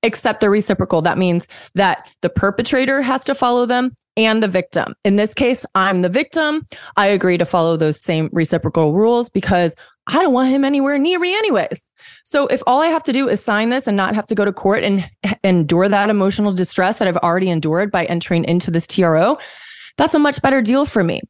except 0.02 0.40
the 0.40 0.50
reciprocal. 0.50 1.00
That 1.00 1.16
means 1.16 1.48
that 1.74 2.06
the 2.20 2.28
perpetrator 2.28 3.00
has 3.00 3.24
to 3.24 3.34
follow 3.34 3.66
them 3.66 3.96
and 4.16 4.42
the 4.42 4.48
victim. 4.48 4.94
In 5.04 5.16
this 5.16 5.32
case, 5.34 5.64
I'm 5.74 6.02
the 6.02 6.08
victim. 6.08 6.66
I 6.96 7.06
agree 7.06 7.38
to 7.38 7.44
follow 7.44 7.76
those 7.76 8.00
same 8.00 8.28
reciprocal 8.32 8.92
rules 8.92 9.28
because 9.28 9.74
I 10.06 10.20
don't 10.22 10.34
want 10.34 10.50
him 10.50 10.64
anywhere 10.64 10.98
near 10.98 11.18
me, 11.18 11.34
anyways. 11.34 11.84
So 12.24 12.46
if 12.48 12.62
all 12.66 12.82
I 12.82 12.88
have 12.88 13.02
to 13.04 13.12
do 13.12 13.28
is 13.28 13.42
sign 13.42 13.70
this 13.70 13.86
and 13.86 13.96
not 13.96 14.14
have 14.14 14.26
to 14.26 14.34
go 14.34 14.44
to 14.44 14.52
court 14.52 14.84
and 14.84 15.08
endure 15.44 15.88
that 15.88 16.10
emotional 16.10 16.52
distress 16.52 16.98
that 16.98 17.08
I've 17.08 17.16
already 17.18 17.48
endured 17.48 17.90
by 17.90 18.04
entering 18.04 18.44
into 18.44 18.70
this 18.70 18.86
TRO, 18.86 19.38
that's 19.96 20.14
a 20.14 20.18
much 20.18 20.42
better 20.42 20.60
deal 20.60 20.84
for 20.84 21.02
me. 21.02 21.22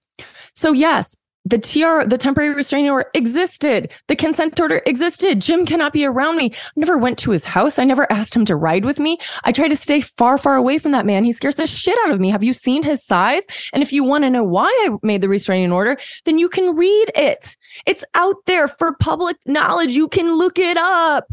So, 0.54 0.72
yes, 0.72 1.16
the 1.44 1.58
TR, 1.58 2.08
the 2.08 2.16
temporary 2.16 2.54
restraining 2.54 2.90
order 2.90 3.08
existed. 3.12 3.92
The 4.08 4.16
consent 4.16 4.58
order 4.58 4.80
existed. 4.86 5.40
Jim 5.40 5.66
cannot 5.66 5.92
be 5.92 6.04
around 6.06 6.36
me. 6.36 6.52
I 6.54 6.70
never 6.76 6.96
went 6.96 7.18
to 7.18 7.30
his 7.30 7.44
house. 7.44 7.78
I 7.78 7.84
never 7.84 8.10
asked 8.10 8.34
him 8.34 8.46
to 8.46 8.56
ride 8.56 8.84
with 8.84 8.98
me. 8.98 9.18
I 9.44 9.52
try 9.52 9.68
to 9.68 9.76
stay 9.76 10.00
far, 10.00 10.38
far 10.38 10.56
away 10.56 10.78
from 10.78 10.92
that 10.92 11.04
man. 11.04 11.24
He 11.24 11.32
scares 11.32 11.56
the 11.56 11.66
shit 11.66 11.98
out 12.06 12.12
of 12.12 12.20
me. 12.20 12.30
Have 12.30 12.42
you 12.42 12.54
seen 12.54 12.82
his 12.82 13.04
size? 13.04 13.46
And 13.72 13.82
if 13.82 13.92
you 13.92 14.04
want 14.04 14.24
to 14.24 14.30
know 14.30 14.44
why 14.44 14.68
I 14.68 14.96
made 15.02 15.20
the 15.20 15.28
restraining 15.28 15.70
order, 15.70 15.98
then 16.24 16.38
you 16.38 16.48
can 16.48 16.74
read 16.76 17.12
it. 17.14 17.56
It's 17.86 18.04
out 18.14 18.36
there 18.46 18.66
for 18.66 18.96
public 18.96 19.36
knowledge. 19.44 19.92
You 19.92 20.08
can 20.08 20.36
look 20.36 20.58
it 20.58 20.76
up. 20.76 21.26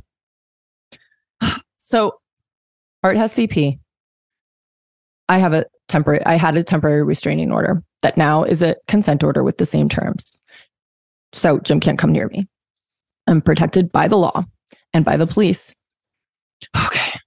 So 1.83 2.19
Hart 3.01 3.17
has 3.17 3.33
CP. 3.33 3.79
I 5.27 5.37
have 5.39 5.53
a 5.53 5.65
temporary, 5.91 6.25
I 6.25 6.35
had 6.35 6.57
a 6.57 6.63
temporary 6.63 7.03
restraining 7.03 7.51
order 7.51 7.83
that 8.01 8.17
now 8.17 8.43
is 8.43 8.63
a 8.63 8.75
consent 8.87 9.23
order 9.23 9.43
with 9.43 9.57
the 9.57 9.65
same 9.65 9.89
terms. 9.89 10.41
So 11.33 11.59
Jim 11.59 11.79
can't 11.79 11.99
come 11.99 12.11
near 12.11 12.27
me. 12.29 12.47
I'm 13.27 13.41
protected 13.41 13.91
by 13.91 14.07
the 14.07 14.17
law 14.17 14.43
and 14.93 15.05
by 15.05 15.17
the 15.17 15.27
police. 15.27 15.75
Okay. 16.87 17.19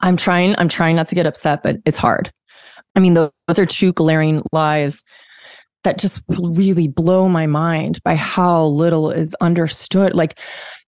I'm 0.00 0.16
trying, 0.16 0.54
I'm 0.58 0.68
trying 0.68 0.96
not 0.96 1.08
to 1.08 1.14
get 1.14 1.26
upset, 1.26 1.62
but 1.62 1.76
it's 1.86 1.98
hard. 1.98 2.30
I 2.94 3.00
mean, 3.00 3.14
those, 3.14 3.30
those 3.48 3.58
are 3.58 3.66
two 3.66 3.92
glaring 3.92 4.42
lies 4.52 5.02
that 5.84 5.98
just 5.98 6.22
really 6.38 6.88
blow 6.88 7.28
my 7.28 7.46
mind 7.46 8.02
by 8.04 8.14
how 8.14 8.66
little 8.66 9.10
is 9.10 9.34
understood. 9.40 10.14
Like, 10.14 10.38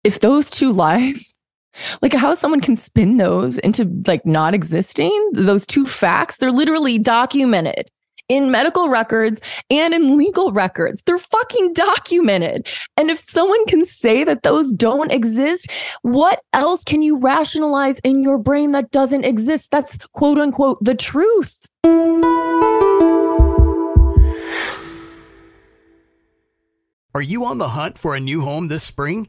if 0.05 0.21
those 0.21 0.51
two 0.51 0.73
lies 0.85 1.35
like 2.01 2.13
how 2.13 2.35
someone 2.35 2.61
can 2.61 2.77
spin 2.77 3.17
those 3.17 3.59
into 3.59 3.91
like 4.07 4.25
not 4.27 4.55
existing 4.55 5.31
those 5.33 5.67
two 5.67 5.87
facts 5.87 6.39
they're 6.39 6.51
literally 6.53 6.99
documented 6.99 7.91
in 8.29 8.51
medical 8.51 8.89
records 8.89 9.41
and 9.69 9.93
in 9.93 10.17
legal 10.17 10.53
records. 10.53 11.03
They're 11.03 11.19
fucking 11.19 11.75
documented. 11.75 12.67
And 12.97 13.11
if 13.11 13.21
someone 13.21 13.65
can 13.67 13.85
say 13.85 14.25
that 14.25 14.43
those 14.43 14.73
don't 14.73 15.13
exist, 15.13 15.71
what 16.01 16.41
else 16.55 16.83
can 16.83 17.03
you 17.03 17.19
rationalize 17.19 17.99
in 18.01 18.23
your 18.23 18.39
brain 18.39 18.71
that 18.71 18.91
doesn't 18.91 19.25
exist? 19.25 19.71
That's 19.71 19.99
quote 20.15 20.39
unquote 20.39 20.83
the 20.83 20.95
truth. 20.95 21.59
Are 27.15 27.21
you 27.21 27.45
on 27.45 27.59
the 27.59 27.69
hunt 27.69 27.99
for 27.99 28.17
a 28.17 28.21
new 28.21 28.41
home 28.41 28.69
this 28.69 28.83
spring? 28.83 29.29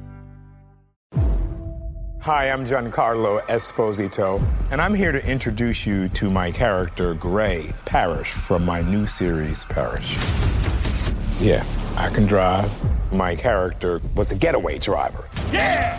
Hi, 2.23 2.51
I'm 2.51 2.65
Giancarlo 2.65 3.41
Esposito, 3.47 4.39
and 4.69 4.79
I'm 4.79 4.93
here 4.93 5.11
to 5.11 5.27
introduce 5.27 5.87
you 5.87 6.07
to 6.09 6.29
my 6.29 6.51
character, 6.51 7.15
Gray 7.15 7.71
Parrish, 7.85 8.29
from 8.29 8.63
my 8.63 8.83
new 8.83 9.07
series, 9.07 9.65
Parrish. 9.65 10.19
Yeah, 11.39 11.65
I 11.97 12.11
can 12.13 12.27
drive. 12.27 12.71
My 13.11 13.33
character 13.35 13.99
was 14.15 14.31
a 14.31 14.35
getaway 14.35 14.77
driver. 14.77 15.27
Yeah! 15.51 15.97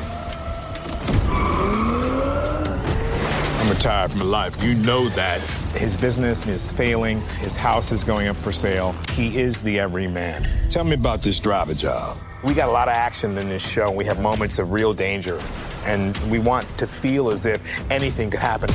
I'm 3.61 3.69
retired 3.69 4.13
from 4.13 4.21
life. 4.21 4.63
You 4.63 4.75
know 4.75 5.09
that. 5.09 5.41
His 5.75 5.97
business 5.97 6.47
is 6.47 6.71
failing. 6.71 7.21
His 7.41 7.57
house 7.57 7.91
is 7.91 8.05
going 8.05 8.29
up 8.29 8.37
for 8.37 8.53
sale. 8.53 8.95
He 9.15 9.39
is 9.41 9.61
the 9.61 9.81
everyman. 9.81 10.49
Tell 10.71 10.85
me 10.85 10.95
about 10.95 11.23
this 11.23 11.41
driver 11.41 11.75
job. 11.75 12.17
We 12.43 12.55
got 12.55 12.69
a 12.69 12.73
lot 12.73 12.89
of 12.89 12.95
action 12.95 13.39
in 13.39 13.49
this 13.49 13.67
show. 13.67 13.89
We 13.91 14.05
have 14.07 14.21
moments 14.21 14.59
of 14.59 14.73
real 14.73 14.93
danger, 14.93 15.41
and 15.85 16.17
we 16.29 16.41
want 16.41 16.67
to 16.79 16.89
feel 16.89 17.31
as 17.31 17.47
if 17.47 17.61
anything 17.91 18.31
could 18.31 18.41
happen. 18.41 18.69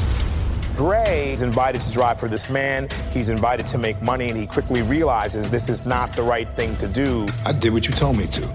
Gray 0.78 1.32
is 1.32 1.42
invited 1.42 1.82
to 1.82 1.92
drive 1.92 2.18
for 2.18 2.30
this 2.30 2.50
man. 2.50 2.88
He's 3.12 3.28
invited 3.28 3.66
to 3.68 3.78
make 3.78 4.02
money, 4.02 4.30
and 4.30 4.38
he 4.38 4.48
quickly 4.48 4.84
realizes 4.84 5.50
this 5.50 5.68
is 5.68 5.86
not 5.86 6.16
the 6.16 6.24
right 6.24 6.48
thing 6.56 6.78
to 6.78 6.88
do. 6.88 7.28
I 7.46 7.52
did 7.52 7.74
what 7.74 7.86
you 7.88 7.94
told 7.94 8.18
me 8.18 8.28
to. 8.28 8.48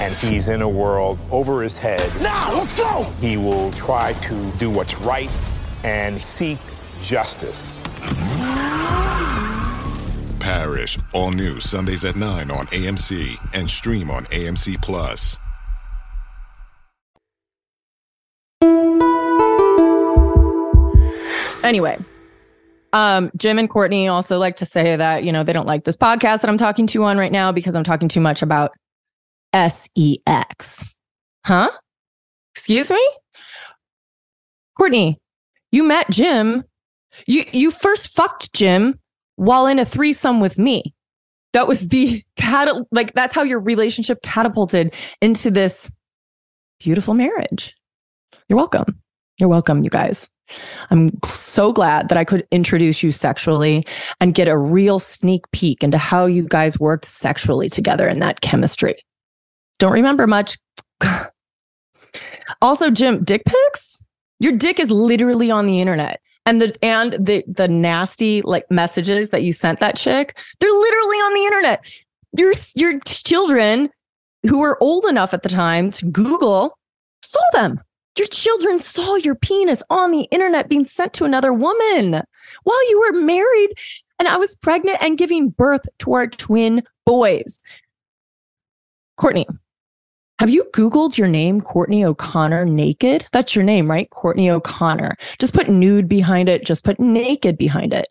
And 0.00 0.14
he's 0.16 0.48
in 0.48 0.60
a 0.60 0.68
world 0.68 1.18
over 1.30 1.62
his 1.62 1.78
head. 1.78 2.12
Now, 2.20 2.52
let's 2.52 2.76
go! 2.76 3.04
He 3.22 3.38
will 3.38 3.72
try 3.72 4.12
to 4.12 4.50
do 4.58 4.70
what's 4.70 5.00
right 5.00 5.30
and 5.84 6.22
seek 6.22 6.58
justice. 7.00 7.74
Parrish, 10.48 10.96
all 11.12 11.30
new 11.30 11.60
Sundays 11.60 12.06
at 12.06 12.16
9 12.16 12.50
on 12.50 12.66
AMC 12.68 13.36
and 13.52 13.68
stream 13.68 14.10
on 14.10 14.24
AMC 14.24 14.80
Plus. 14.80 15.38
Anyway, 21.62 21.98
um, 22.94 23.30
Jim 23.36 23.58
and 23.58 23.68
Courtney 23.68 24.08
also 24.08 24.38
like 24.38 24.56
to 24.56 24.64
say 24.64 24.96
that, 24.96 25.22
you 25.22 25.32
know, 25.32 25.44
they 25.44 25.52
don't 25.52 25.66
like 25.66 25.84
this 25.84 25.98
podcast 25.98 26.40
that 26.40 26.48
I'm 26.48 26.56
talking 26.56 26.86
to 26.86 27.04
on 27.04 27.18
right 27.18 27.30
now 27.30 27.52
because 27.52 27.76
I'm 27.76 27.84
talking 27.84 28.08
too 28.08 28.20
much 28.20 28.40
about 28.40 28.70
sex. 29.52 30.98
Huh? 31.44 31.70
Excuse 32.54 32.90
me? 32.90 33.10
Courtney, 34.78 35.18
you 35.72 35.84
met 35.84 36.08
Jim. 36.08 36.64
You 37.26 37.44
you 37.52 37.70
first 37.70 38.16
fucked 38.16 38.54
Jim 38.54 38.98
while 39.38 39.66
in 39.66 39.78
a 39.78 39.84
threesome 39.84 40.40
with 40.40 40.58
me. 40.58 40.94
That 41.52 41.66
was 41.66 41.88
the 41.88 42.22
cat 42.36 42.68
like 42.90 43.14
that's 43.14 43.34
how 43.34 43.42
your 43.42 43.60
relationship 43.60 44.20
catapulted 44.22 44.94
into 45.22 45.50
this 45.50 45.90
beautiful 46.78 47.14
marriage. 47.14 47.74
You're 48.48 48.58
welcome. 48.58 49.00
You're 49.38 49.48
welcome, 49.48 49.82
you 49.82 49.90
guys. 49.90 50.28
I'm 50.90 51.10
so 51.24 51.72
glad 51.72 52.08
that 52.08 52.18
I 52.18 52.24
could 52.24 52.46
introduce 52.50 53.02
you 53.02 53.12
sexually 53.12 53.84
and 54.20 54.34
get 54.34 54.48
a 54.48 54.58
real 54.58 54.98
sneak 54.98 55.50
peek 55.52 55.84
into 55.84 55.98
how 55.98 56.26
you 56.26 56.42
guys 56.42 56.80
worked 56.80 57.04
sexually 57.04 57.68
together 57.68 58.08
in 58.08 58.18
that 58.18 58.40
chemistry. 58.40 58.96
Don't 59.78 59.92
remember 59.92 60.26
much. 60.26 60.58
also, 62.62 62.90
Jim, 62.90 63.22
dick 63.22 63.42
pics? 63.44 64.02
Your 64.40 64.52
dick 64.52 64.80
is 64.80 64.90
literally 64.90 65.50
on 65.50 65.66
the 65.66 65.80
internet. 65.80 66.20
And 66.48 66.62
the 66.62 66.74
and 66.82 67.12
the 67.12 67.44
the 67.46 67.68
nasty 67.68 68.40
like 68.40 68.64
messages 68.70 69.28
that 69.28 69.42
you 69.42 69.52
sent 69.52 69.80
that 69.80 69.96
chick, 69.96 70.38
they're 70.60 70.70
literally 70.70 71.16
on 71.18 71.34
the 71.34 71.42
internet. 71.42 71.84
Your 72.32 72.52
your 72.74 72.98
children 73.00 73.90
who 74.48 74.56
were 74.56 74.82
old 74.82 75.04
enough 75.04 75.34
at 75.34 75.42
the 75.42 75.50
time 75.50 75.90
to 75.90 76.06
Google 76.06 76.78
saw 77.22 77.42
them. 77.52 77.78
Your 78.16 78.28
children 78.28 78.80
saw 78.80 79.16
your 79.16 79.34
penis 79.34 79.82
on 79.90 80.10
the 80.10 80.26
internet 80.30 80.70
being 80.70 80.86
sent 80.86 81.12
to 81.14 81.26
another 81.26 81.52
woman 81.52 82.22
while 82.62 82.90
you 82.90 82.98
were 82.98 83.20
married. 83.20 83.74
And 84.18 84.26
I 84.26 84.38
was 84.38 84.56
pregnant 84.56 84.96
and 85.02 85.18
giving 85.18 85.50
birth 85.50 85.82
to 85.98 86.14
our 86.14 86.26
twin 86.26 86.82
boys. 87.04 87.60
Courtney, 89.18 89.46
have 90.38 90.50
you 90.50 90.64
Googled 90.72 91.18
your 91.18 91.28
name, 91.28 91.60
Courtney 91.60 92.04
O'Connor, 92.04 92.64
naked? 92.64 93.26
That's 93.32 93.56
your 93.56 93.64
name, 93.64 93.90
right? 93.90 94.08
Courtney 94.10 94.48
O'Connor. 94.48 95.16
Just 95.38 95.52
put 95.52 95.68
nude 95.68 96.08
behind 96.08 96.48
it, 96.48 96.64
just 96.64 96.84
put 96.84 97.00
naked 97.00 97.58
behind 97.58 97.92
it. 97.92 98.08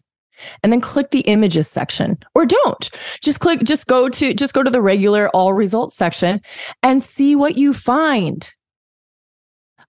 And 0.61 0.71
then 0.71 0.81
click 0.81 1.09
the 1.09 1.21
images 1.21 1.67
section 1.67 2.17
or 2.35 2.45
don't. 2.45 2.89
Just 3.23 3.39
click, 3.39 3.63
just 3.63 3.87
go 3.87 4.07
to, 4.09 4.33
just 4.33 4.53
go 4.53 4.61
to 4.61 4.69
the 4.69 4.81
regular 4.81 5.29
all 5.29 5.53
results 5.53 5.95
section 5.95 6.41
and 6.83 7.01
see 7.01 7.35
what 7.35 7.57
you 7.57 7.73
find 7.73 8.47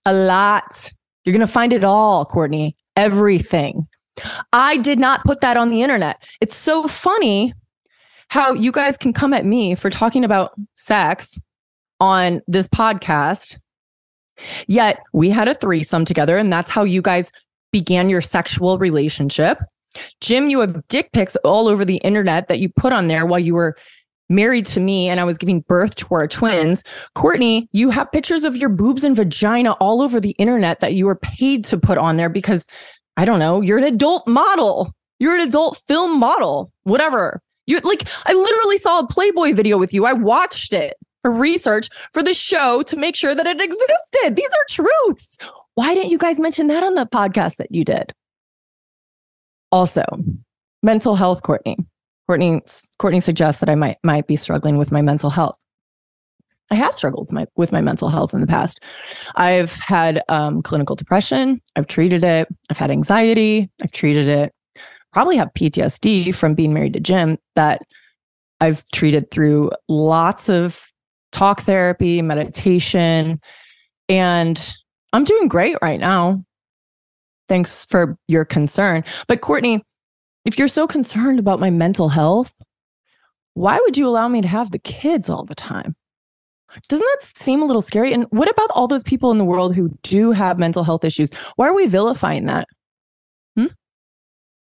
a 0.07 0.13
lot. 0.13 0.91
You're 1.25 1.35
going 1.35 1.47
to 1.47 1.53
find 1.53 1.73
it 1.73 1.85
all, 1.85 2.25
Courtney, 2.25 2.77
everything. 2.97 3.87
I 4.53 4.79
did 4.79 4.99
not 4.99 5.25
put 5.25 5.41
that 5.41 5.57
on 5.57 5.69
the 5.69 5.83
internet. 5.83 6.23
It's 6.41 6.57
so 6.57 6.89
funny 6.89 7.53
how 8.29 8.53
you 8.53 8.73
guys 8.73 8.97
can 8.97 9.13
come 9.13 9.35
at 9.35 9.45
me 9.45 9.75
for 9.75 9.91
talking 9.91 10.25
about 10.25 10.53
sex 10.75 11.41
on 12.01 12.43
this 12.47 12.69
podcast. 12.69 13.59
Yet 14.67 15.01
we 15.13 15.31
had 15.31 15.49
a 15.49 15.55
threesome 15.55 16.05
together, 16.05 16.37
and 16.37 16.53
that's 16.53 16.71
how 16.71 16.85
you 16.85 17.03
guys 17.03 17.33
began 17.73 18.09
your 18.09 18.21
sexual 18.21 18.79
relationship. 18.79 19.59
Jim, 20.21 20.49
you 20.49 20.61
have 20.61 20.87
dick 20.89 21.11
pics 21.13 21.37
all 21.37 21.69
over 21.69 21.85
the 21.85 21.97
internet 21.97 22.49
that 22.49 22.61
you 22.61 22.69
put 22.69 22.93
on 22.93 23.09
there 23.09 23.27
while 23.27 23.41
you 23.41 23.55
were 23.55 23.77
married 24.29 24.67
to 24.67 24.81
me 24.81 25.09
and 25.09 25.21
I 25.21 25.25
was 25.25 25.39
giving 25.39 25.61
birth 25.61 25.97
to 25.97 26.15
our 26.15 26.29
twins. 26.29 26.85
Courtney, 27.15 27.69
you 27.73 27.91
have 27.91 28.13
pictures 28.13 28.45
of 28.45 28.57
your 28.57 28.69
boobs 28.69 29.03
and 29.03 29.17
vagina 29.17 29.73
all 29.81 30.03
over 30.03 30.21
the 30.21 30.33
internet 30.33 30.81
that 30.81 30.95
you 30.95 31.07
were 31.07 31.17
paid 31.17 31.65
to 31.67 31.79
put 31.79 31.99
on 31.99 32.17
there 32.17 32.29
because 32.29 32.67
I 33.17 33.25
don't 33.25 33.39
know, 33.39 33.63
you're 33.63 33.79
an 33.79 33.85
adult 33.85 34.29
model. 34.29 34.93
You're 35.19 35.35
an 35.35 35.49
adult 35.49 35.83
film 35.89 36.21
model, 36.21 36.73
whatever. 36.85 37.41
You 37.67 37.81
like 37.81 38.09
I 38.25 38.33
literally 38.33 38.79
saw 38.79 39.01
a 39.01 39.07
Playboy 39.09 39.53
video 39.53 39.77
with 39.77 39.93
you. 39.93 40.07
I 40.07 40.13
watched 40.13 40.73
it 40.73 40.97
research 41.25 41.89
for 42.13 42.23
the 42.23 42.35
show 42.35 42.83
to 42.83 42.97
make 42.97 43.17
sure 43.17 43.35
that 43.35 43.47
it 43.47 43.61
existed. 43.61 44.37
These 44.37 44.51
are 44.51 44.67
truths. 44.69 45.39
Why 45.75 45.95
didn't 45.95 46.11
you 46.11 46.19
guys 46.19 46.41
mention 46.41 46.67
that 46.69 46.83
on 46.83 46.95
the 46.95 47.07
podcast 47.07 47.57
that 47.57 47.73
you 47.73 47.85
did? 47.85 48.13
Also, 49.71 50.05
mental 50.83 51.15
health, 51.15 51.43
Courtney. 51.43 51.77
Courtney 52.27 52.61
Courtney 52.99 53.21
suggests 53.21 53.61
that 53.61 53.69
I 53.69 53.75
might 53.75 53.97
might 54.03 54.27
be 54.27 54.37
struggling 54.37 54.77
with 54.77 54.93
my 54.93 55.03
mental 55.03 55.31
health. 55.31 55.57
I 56.71 56.75
have 56.75 56.95
struggled 56.95 57.29
with 57.29 57.33
my, 57.33 57.47
with 57.57 57.73
my 57.73 57.81
mental 57.81 58.09
health 58.09 58.35
in 58.35 58.41
the 58.41 58.47
past. 58.47 58.81
I've 59.37 59.73
had 59.77 60.23
um, 60.29 60.63
clinical 60.63 60.97
depression. 60.97 61.63
I've 61.77 61.87
treated 61.87 62.25
it. 62.25 62.49
I've 62.69 62.77
had 62.77 62.91
anxiety. 62.91 63.71
I've 63.83 63.93
treated 63.93 64.29
it. 64.29 64.53
Probably 65.13 65.37
have 65.39 65.49
PTSD 65.55 66.35
from 66.35 66.55
being 66.55 66.75
married 66.75 66.93
to 66.93 67.01
Jim 67.01 67.39
that 67.55 67.81
I've 68.61 68.85
treated 68.93 69.31
through 69.31 69.71
lots 69.89 70.51
of 70.51 70.93
talk 71.33 71.63
therapy, 71.63 72.23
meditation, 72.23 73.41
and 74.09 74.75
I'm 75.13 75.25
doing 75.25 75.49
great 75.49 75.77
right 75.83 76.01
now. 76.01 76.43
Thanks 77.49 77.85
for 77.87 78.17
your 78.29 78.45
concern. 78.45 79.05
But 79.27 79.41
Courtney, 79.41 79.83
if 80.45 80.59
you're 80.59 80.69
so 80.69 80.87
concerned 80.87 81.39
about 81.39 81.61
my 81.61 81.71
mental 81.71 82.09
health, 82.09 82.55
why 83.55 83.79
would 83.79 83.97
you 83.97 84.07
allow 84.07 84.29
me 84.29 84.41
to 84.41 84.49
have 84.49 84.71
the 84.71 84.79
kids 84.79 85.29
all 85.29 85.45
the 85.45 85.55
time? 85.55 85.97
Doesn't 86.89 87.07
that 87.15 87.27
seem 87.27 87.63
a 87.63 87.65
little 87.65 87.83
scary? 87.83 88.13
And 88.13 88.27
what 88.31 88.51
about 88.51 88.71
all 88.71 88.87
those 88.87 89.03
people 89.03 89.31
in 89.31 89.39
the 89.39 89.45
world 89.45 89.75
who 89.75 89.91
do 90.03 90.33
have 90.33 90.59
mental 90.59 90.85
health 90.85 91.05
issues? 91.05 91.31
Why 91.57 91.69
are 91.69 91.75
we 91.75 91.87
vilifying 91.87 92.47
that? 92.47 92.69
Hmm? 93.57 93.67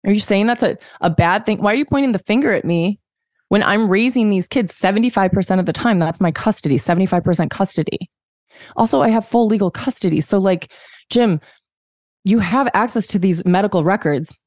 Are 0.07 0.13
you 0.13 0.21
saying 0.21 0.47
that's 0.47 0.63
a, 0.63 0.79
a 1.01 1.11
bad 1.11 1.45
thing? 1.45 1.61
Why 1.61 1.73
are 1.73 1.77
you 1.77 1.85
pointing 1.85 2.13
the 2.13 2.21
finger 2.21 2.53
at 2.53 2.65
me 2.65 3.01
when 3.49 3.63
I'm 3.63 3.89
raising 3.89 4.31
these 4.31 4.47
kids 4.47 4.79
75% 4.79 5.59
of 5.59 5.67
the 5.67 5.73
time? 5.73 5.99
That's 5.99 6.21
my 6.21 6.31
custody, 6.31 6.79
75% 6.79 7.51
custody. 7.51 8.11
Also, 8.77 9.03
I 9.03 9.09
have 9.09 9.27
full 9.27 9.47
legal 9.47 9.71
custody. 9.71 10.21
So, 10.21 10.39
like, 10.39 10.73
Jim, 11.11 11.41
you 12.25 12.39
have 12.39 12.69
access 12.75 13.07
to 13.09 13.19
these 13.19 13.45
medical 13.45 13.85
records. 13.85 14.39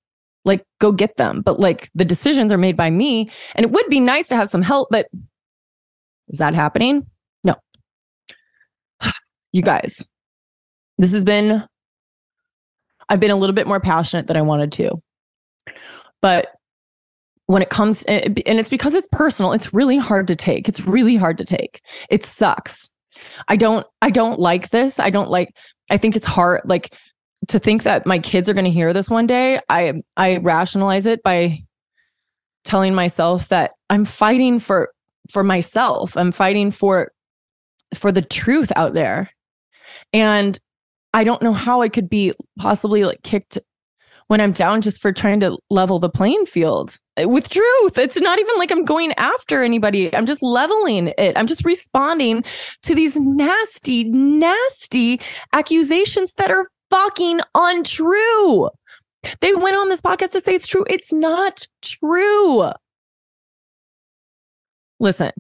Like, 0.46 0.64
go 0.80 0.92
get 0.92 1.18
them. 1.18 1.42
But 1.42 1.60
like, 1.60 1.90
the 1.96 2.06
decisions 2.06 2.52
are 2.52 2.58
made 2.58 2.76
by 2.76 2.90
me. 2.90 3.30
And 3.56 3.66
it 3.66 3.72
would 3.72 3.88
be 3.88 4.00
nice 4.00 4.28
to 4.30 4.36
have 4.36 4.50
some 4.50 4.62
help, 4.62 4.90
but 4.92 5.08
is 6.28 6.40
that 6.40 6.54
happening? 6.54 7.08
No. 7.44 7.56
You 9.52 9.64
guys, 9.64 10.06
this 11.00 11.12
has 11.12 11.24
been, 11.24 11.66
I've 13.08 13.20
been 13.20 13.32
a 13.32 13.36
little 13.36 13.56
bit 13.56 13.66
more 13.66 13.80
passionate 13.80 14.28
than 14.28 14.38
I 14.38 14.44
wanted 14.44 14.72
to. 14.74 15.02
But 16.22 16.50
when 17.50 17.64
it 17.64 17.72
comes, 17.72 18.06
eh, 18.08 18.22
and 18.46 18.60
it's 18.60 18.70
because 18.70 18.94
it's 18.94 19.08
personal, 19.12 19.54
it's 19.54 19.74
really 19.74 19.98
hard 19.98 20.28
to 20.28 20.36
take. 20.36 20.70
It's 20.70 20.82
really 20.82 21.16
hard 21.16 21.40
to 21.40 21.46
take. 21.46 21.82
It 22.12 22.24
sucks. 22.24 22.92
I 23.48 23.56
don't, 23.56 23.88
I 24.04 24.12
don't 24.12 24.40
like 24.40 24.70
this. 24.70 25.00
I 25.00 25.10
don't 25.10 25.32
like, 25.32 25.56
I 25.90 25.98
think 25.98 26.16
it's 26.16 26.28
hard. 26.28 26.62
Like, 26.66 26.94
to 27.48 27.58
think 27.58 27.84
that 27.84 28.06
my 28.06 28.20
kids 28.20 28.50
are 28.50 28.54
going 28.54 28.66
to 28.66 28.72
hear 28.72 28.94
this 28.94 29.10
one 29.10 29.26
day, 29.26 29.60
I 29.68 29.94
I 30.16 30.38
rationalize 30.38 31.08
it 31.08 31.24
by 31.24 31.64
telling 32.66 32.94
myself 32.94 33.48
that 33.48 33.72
I'm 33.90 34.06
fighting 34.06 34.60
for 34.60 34.92
for 35.32 35.44
myself. 35.44 36.16
I'm 36.18 36.32
fighting 36.32 36.70
for 36.70 37.12
for 37.96 38.12
the 38.12 38.22
truth 38.22 38.72
out 38.76 38.94
there. 38.94 39.32
And 40.14 40.60
I 41.14 41.24
don't 41.24 41.42
know 41.42 41.54
how 41.54 41.82
I 41.82 41.90
could 41.90 42.10
be 42.10 42.34
possibly 42.60 43.06
like 43.06 43.24
kicked 43.24 43.58
when 44.30 44.40
I'm 44.40 44.52
down 44.52 44.82
just 44.82 45.02
for 45.02 45.12
trying 45.12 45.40
to 45.42 45.58
level 45.72 45.98
the 45.98 46.10
playing 46.10 46.46
field 46.46 46.98
eh, 47.18 47.26
with 47.26 47.50
truth. 47.50 47.98
It's 47.98 48.22
not 48.22 48.40
even 48.40 48.58
like 48.58 48.72
I'm 48.72 48.86
going 48.86 49.12
after 49.18 49.64
anybody. 49.64 50.16
I'm 50.16 50.28
just 50.28 50.44
leveling 50.44 51.14
it. 51.18 51.36
I'm 51.36 51.48
just 51.48 51.66
responding 51.66 52.44
to 52.84 52.96
these 52.96 53.20
nasty, 53.20 54.04
nasty 54.06 55.20
accusations 55.52 56.34
that 56.34 56.52
are 56.52 56.68
fucking 56.92 57.42
untrue. 57.56 58.70
They 59.42 59.56
went 59.56 59.76
on 59.76 59.90
this 59.90 60.02
podcast 60.02 60.32
to 60.32 60.42
say 60.42 60.54
it's 60.54 60.68
true. 60.68 60.86
It's 60.88 61.12
not 61.12 61.68
true. 61.82 62.70
Listen, 65.00 65.32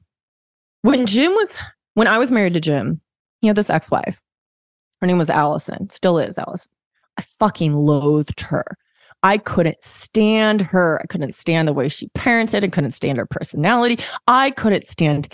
when 0.81 1.05
Jim 1.05 1.31
was, 1.33 1.59
when 1.93 2.07
I 2.07 2.17
was 2.17 2.31
married 2.31 2.55
to 2.55 2.59
Jim, 2.59 3.01
he 3.41 3.47
had 3.47 3.55
this 3.55 3.69
ex 3.69 3.91
wife. 3.91 4.19
Her 4.99 5.07
name 5.07 5.19
was 5.19 5.29
Allison, 5.29 5.91
still 5.91 6.17
is 6.17 6.39
Allison. 6.39 6.71
I 7.19 7.21
fucking 7.21 7.75
loathed 7.75 8.39
her. 8.39 8.63
I 9.23 9.37
couldn't 9.37 9.83
stand 9.83 10.61
her. 10.61 11.01
I 11.03 11.05
couldn't 11.07 11.35
stand 11.35 11.67
the 11.67 11.73
way 11.73 11.89
she 11.89 12.07
parented. 12.17 12.63
I 12.63 12.69
couldn't 12.69 12.93
stand 12.93 13.17
her 13.17 13.25
personality. 13.25 13.99
I 14.27 14.51
couldn't 14.51 14.87
stand 14.87 15.33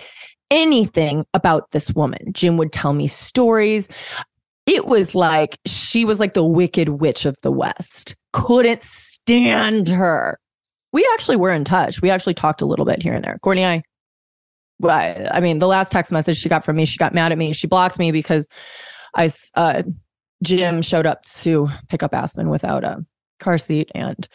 anything 0.50 1.28
about 1.36 1.70
this 1.70 1.94
woman. 1.94 2.34
Jim 2.34 2.58
would 2.58 2.74
tell 2.74 2.94
me 2.94 3.08
stories. 3.08 3.88
It 4.66 4.88
was 4.88 5.14
like 5.14 5.60
she 5.68 6.06
was 6.06 6.20
like 6.20 6.34
the 6.34 6.44
wicked 6.44 6.90
witch 6.90 7.28
of 7.28 7.38
the 7.44 7.52
West. 7.52 8.16
Couldn't 8.34 8.82
stand 8.82 9.88
her. 9.88 10.40
We 10.92 11.08
actually 11.14 11.38
were 11.38 11.52
in 11.52 11.66
touch. 11.66 12.02
We 12.02 12.10
actually 12.10 12.34
talked 12.34 12.64
a 12.64 12.66
little 12.66 12.86
bit 12.86 13.04
here 13.04 13.14
and 13.14 13.24
there. 13.24 13.38
Courtney, 13.44 13.64
I 13.64 13.84
I 14.84 15.40
mean, 15.40 15.60
the 15.60 15.68
last 15.68 15.92
text 15.92 16.12
message 16.12 16.38
she 16.38 16.50
got 16.50 16.66
from 16.66 16.78
me, 16.78 16.86
she 16.86 16.98
got 16.98 17.14
mad 17.14 17.32
at 17.32 17.38
me. 17.38 17.54
She 17.54 17.68
blocked 17.68 18.00
me 18.00 18.12
because 18.12 18.50
I, 19.16 19.30
uh, 19.54 19.84
Jim 20.44 20.82
showed 20.82 21.06
up 21.06 21.24
to 21.24 21.68
pick 21.90 22.04
up 22.04 22.14
Aspen 22.14 22.50
without 22.50 22.84
a 22.84 23.06
car 23.40 23.58
seat, 23.58 23.90
and 23.96 24.28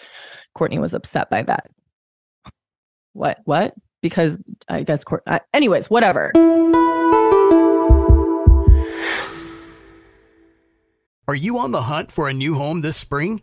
Courtney 0.55 0.79
was 0.79 0.95
upset 0.95 1.31
by 1.31 1.43
that. 1.43 1.71
What? 3.13 3.39
What? 3.45 3.75
Because 4.03 4.39
I 4.69 4.83
guess, 4.83 5.05
Court- 5.05 5.25
anyways, 5.53 5.91
whatever. 5.91 6.33
Are 11.29 11.35
you 11.37 11.59
on 11.59 11.71
the 11.71 11.83
hunt 11.83 12.11
for 12.11 12.29
a 12.29 12.33
new 12.35 12.55
home 12.55 12.81
this 12.81 12.97
spring? 12.97 13.43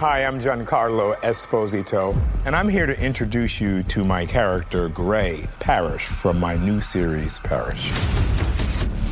Hi, 0.00 0.24
I'm 0.24 0.38
Giancarlo 0.38 1.14
Esposito, 1.16 2.18
and 2.46 2.56
I'm 2.56 2.70
here 2.70 2.86
to 2.86 2.98
introduce 3.04 3.60
you 3.60 3.82
to 3.82 4.02
my 4.02 4.24
character, 4.24 4.88
Gray 4.88 5.44
Parrish, 5.58 6.06
from 6.06 6.40
my 6.40 6.56
new 6.56 6.80
series, 6.80 7.38
Parrish. 7.40 7.92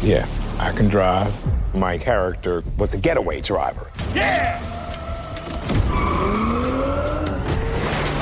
Yeah, 0.03 0.27
I 0.59 0.73
can 0.73 0.89
drive. 0.89 1.35
My 1.75 1.99
character 1.99 2.65
was 2.79 2.95
a 2.95 2.99
getaway 2.99 3.43
driver. 3.43 3.91
Yeah! 4.15 4.59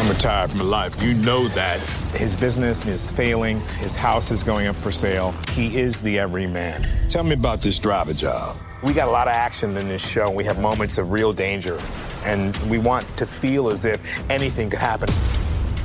I'm 0.00 0.08
retired 0.08 0.50
from 0.50 0.68
life. 0.68 1.00
You 1.00 1.14
know 1.14 1.46
that. 1.46 1.78
His 2.16 2.34
business 2.34 2.84
is 2.84 3.08
failing. 3.08 3.60
His 3.78 3.94
house 3.94 4.32
is 4.32 4.42
going 4.42 4.66
up 4.66 4.74
for 4.74 4.90
sale. 4.90 5.32
He 5.52 5.76
is 5.76 6.02
the 6.02 6.18
everyman. 6.18 6.84
Tell 7.10 7.22
me 7.22 7.34
about 7.34 7.62
this 7.62 7.78
driver 7.78 8.12
job. 8.12 8.56
We 8.82 8.92
got 8.92 9.08
a 9.08 9.10
lot 9.10 9.26
of 9.26 9.32
action 9.32 9.74
in 9.76 9.88
this 9.88 10.06
show. 10.06 10.30
We 10.30 10.44
have 10.44 10.60
moments 10.60 10.98
of 10.98 11.10
real 11.10 11.32
danger, 11.32 11.80
and 12.24 12.54
we 12.68 12.78
want 12.78 13.04
to 13.16 13.26
feel 13.26 13.70
as 13.70 13.84
if 13.86 14.00
anything 14.30 14.68
could 14.68 14.80
happen. 14.80 15.08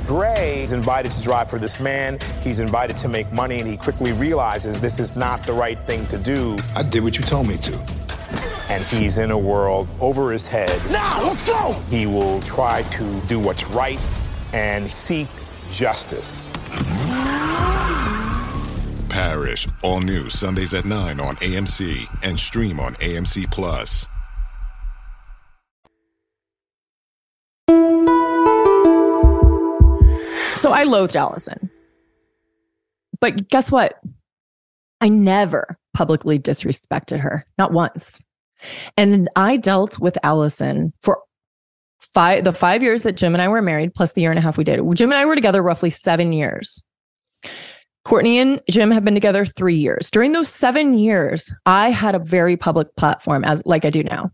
Gray 0.06 0.62
is 0.62 0.72
invited 0.72 1.10
to 1.12 1.22
drive 1.22 1.48
for 1.48 1.58
this 1.58 1.80
man. 1.80 2.18
He's 2.42 2.58
invited 2.58 2.96
to 2.98 3.08
make 3.08 3.32
money, 3.32 3.60
and 3.60 3.68
he 3.68 3.78
quickly 3.78 4.12
realizes 4.12 4.78
this 4.78 4.98
is 4.98 5.16
not 5.16 5.44
the 5.44 5.54
right 5.54 5.78
thing 5.86 6.06
to 6.08 6.18
do. 6.18 6.58
I 6.74 6.82
did 6.82 7.02
what 7.02 7.16
you 7.16 7.22
told 7.22 7.48
me 7.48 7.56
to. 7.58 7.78
And 8.68 8.82
he's 8.84 9.16
in 9.16 9.30
a 9.30 9.38
world 9.38 9.88
over 10.00 10.30
his 10.30 10.46
head. 10.46 10.78
Now, 10.90 11.22
let's 11.22 11.46
go! 11.46 11.72
He 11.88 12.06
will 12.06 12.42
try 12.42 12.82
to 12.82 13.20
do 13.22 13.38
what's 13.38 13.64
right 13.70 13.98
and 14.52 14.92
seek 14.92 15.28
justice. 15.70 16.44
Parrish, 19.22 19.68
all 19.84 20.00
new 20.00 20.28
Sundays 20.28 20.74
at 20.74 20.84
9 20.84 21.20
on 21.20 21.36
AMC 21.36 22.08
and 22.24 22.36
stream 22.36 22.80
on 22.80 22.94
AMC 22.94 23.48
Plus. 23.52 24.08
So 30.56 30.72
I 30.72 30.82
loathed 30.82 31.14
Allison. 31.14 31.70
But 33.20 33.48
guess 33.48 33.70
what? 33.70 34.00
I 35.00 35.08
never 35.08 35.78
publicly 35.94 36.40
disrespected 36.40 37.20
her, 37.20 37.46
not 37.56 37.72
once. 37.72 38.24
And 38.96 39.28
I 39.36 39.56
dealt 39.56 40.00
with 40.00 40.18
Allison 40.24 40.92
for 41.00 41.22
five 42.00 42.42
the 42.42 42.52
five 42.52 42.82
years 42.82 43.04
that 43.04 43.16
Jim 43.16 43.36
and 43.36 43.42
I 43.42 43.46
were 43.46 43.62
married, 43.62 43.94
plus 43.94 44.14
the 44.14 44.22
year 44.22 44.30
and 44.30 44.38
a 44.38 44.42
half 44.42 44.58
we 44.58 44.64
did. 44.64 44.80
Jim 44.94 45.12
and 45.12 45.18
I 45.18 45.26
were 45.26 45.36
together 45.36 45.62
roughly 45.62 45.90
seven 45.90 46.32
years. 46.32 46.82
Courtney 48.04 48.38
and 48.38 48.60
Jim 48.68 48.90
have 48.90 49.04
been 49.04 49.14
together 49.14 49.44
three 49.44 49.76
years. 49.76 50.10
During 50.10 50.32
those 50.32 50.48
seven 50.48 50.98
years, 50.98 51.54
I 51.66 51.90
had 51.90 52.14
a 52.14 52.18
very 52.18 52.56
public 52.56 52.94
platform 52.96 53.44
as 53.44 53.62
like 53.64 53.84
I 53.84 53.90
do 53.90 54.02
now. 54.02 54.30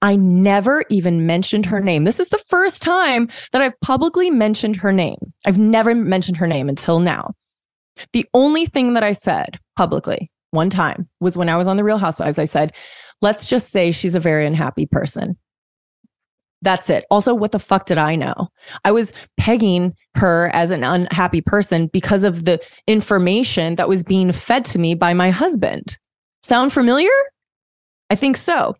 I 0.00 0.16
never 0.16 0.84
even 0.88 1.26
mentioned 1.26 1.66
her 1.66 1.80
name. 1.80 2.04
This 2.04 2.20
is 2.20 2.28
the 2.28 2.42
first 2.48 2.82
time 2.82 3.28
that 3.52 3.60
I've 3.60 3.78
publicly 3.80 4.30
mentioned 4.30 4.76
her 4.76 4.92
name. 4.92 5.18
I've 5.44 5.58
never 5.58 5.94
mentioned 5.94 6.38
her 6.38 6.46
name 6.46 6.68
until 6.68 7.00
now. 7.00 7.32
The 8.12 8.26
only 8.32 8.66
thing 8.66 8.94
that 8.94 9.02
I 9.02 9.12
said 9.12 9.58
publicly 9.76 10.30
one 10.52 10.70
time 10.70 11.08
was 11.20 11.36
when 11.36 11.48
I 11.48 11.56
was 11.56 11.68
on 11.68 11.76
The 11.76 11.84
Real 11.84 11.98
Housewives. 11.98 12.38
I 12.38 12.44
said, 12.44 12.72
let's 13.20 13.44
just 13.44 13.70
say 13.70 13.92
she's 13.92 14.14
a 14.14 14.20
very 14.20 14.46
unhappy 14.46 14.86
person. 14.86 15.36
That's 16.62 16.90
it. 16.90 17.04
Also, 17.10 17.34
what 17.34 17.52
the 17.52 17.58
fuck 17.58 17.86
did 17.86 17.98
I 17.98 18.16
know? 18.16 18.48
I 18.84 18.90
was 18.90 19.12
pegging 19.36 19.94
her 20.16 20.50
as 20.52 20.70
an 20.70 20.82
unhappy 20.82 21.40
person 21.40 21.86
because 21.88 22.24
of 22.24 22.44
the 22.44 22.60
information 22.86 23.76
that 23.76 23.88
was 23.88 24.02
being 24.02 24.32
fed 24.32 24.64
to 24.66 24.78
me 24.78 24.94
by 24.94 25.14
my 25.14 25.30
husband. 25.30 25.96
Sound 26.42 26.72
familiar? 26.72 27.10
I 28.10 28.16
think 28.16 28.36
so. 28.36 28.74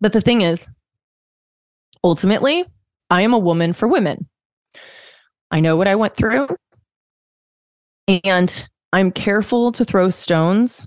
But 0.00 0.12
the 0.12 0.20
thing 0.20 0.42
is, 0.42 0.68
ultimately, 2.04 2.64
I 3.08 3.22
am 3.22 3.32
a 3.32 3.38
woman 3.38 3.72
for 3.72 3.88
women. 3.88 4.28
I 5.50 5.60
know 5.60 5.76
what 5.76 5.88
I 5.88 5.94
went 5.94 6.16
through. 6.16 6.48
And 8.08 8.68
I'm 8.92 9.10
careful 9.10 9.72
to 9.72 9.84
throw 9.84 10.10
stones 10.10 10.86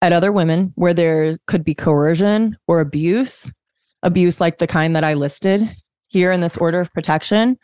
at 0.00 0.12
other 0.12 0.32
women 0.32 0.72
where 0.74 0.92
there 0.92 1.32
could 1.46 1.64
be 1.64 1.74
coercion 1.74 2.56
or 2.66 2.80
abuse, 2.80 3.50
abuse 4.02 4.40
like 4.40 4.58
the 4.58 4.66
kind 4.66 4.96
that 4.96 5.04
I 5.04 5.14
listed 5.14 5.68
here 6.08 6.32
in 6.32 6.40
this 6.40 6.56
order 6.56 6.80
of 6.80 6.92
protection. 6.92 7.58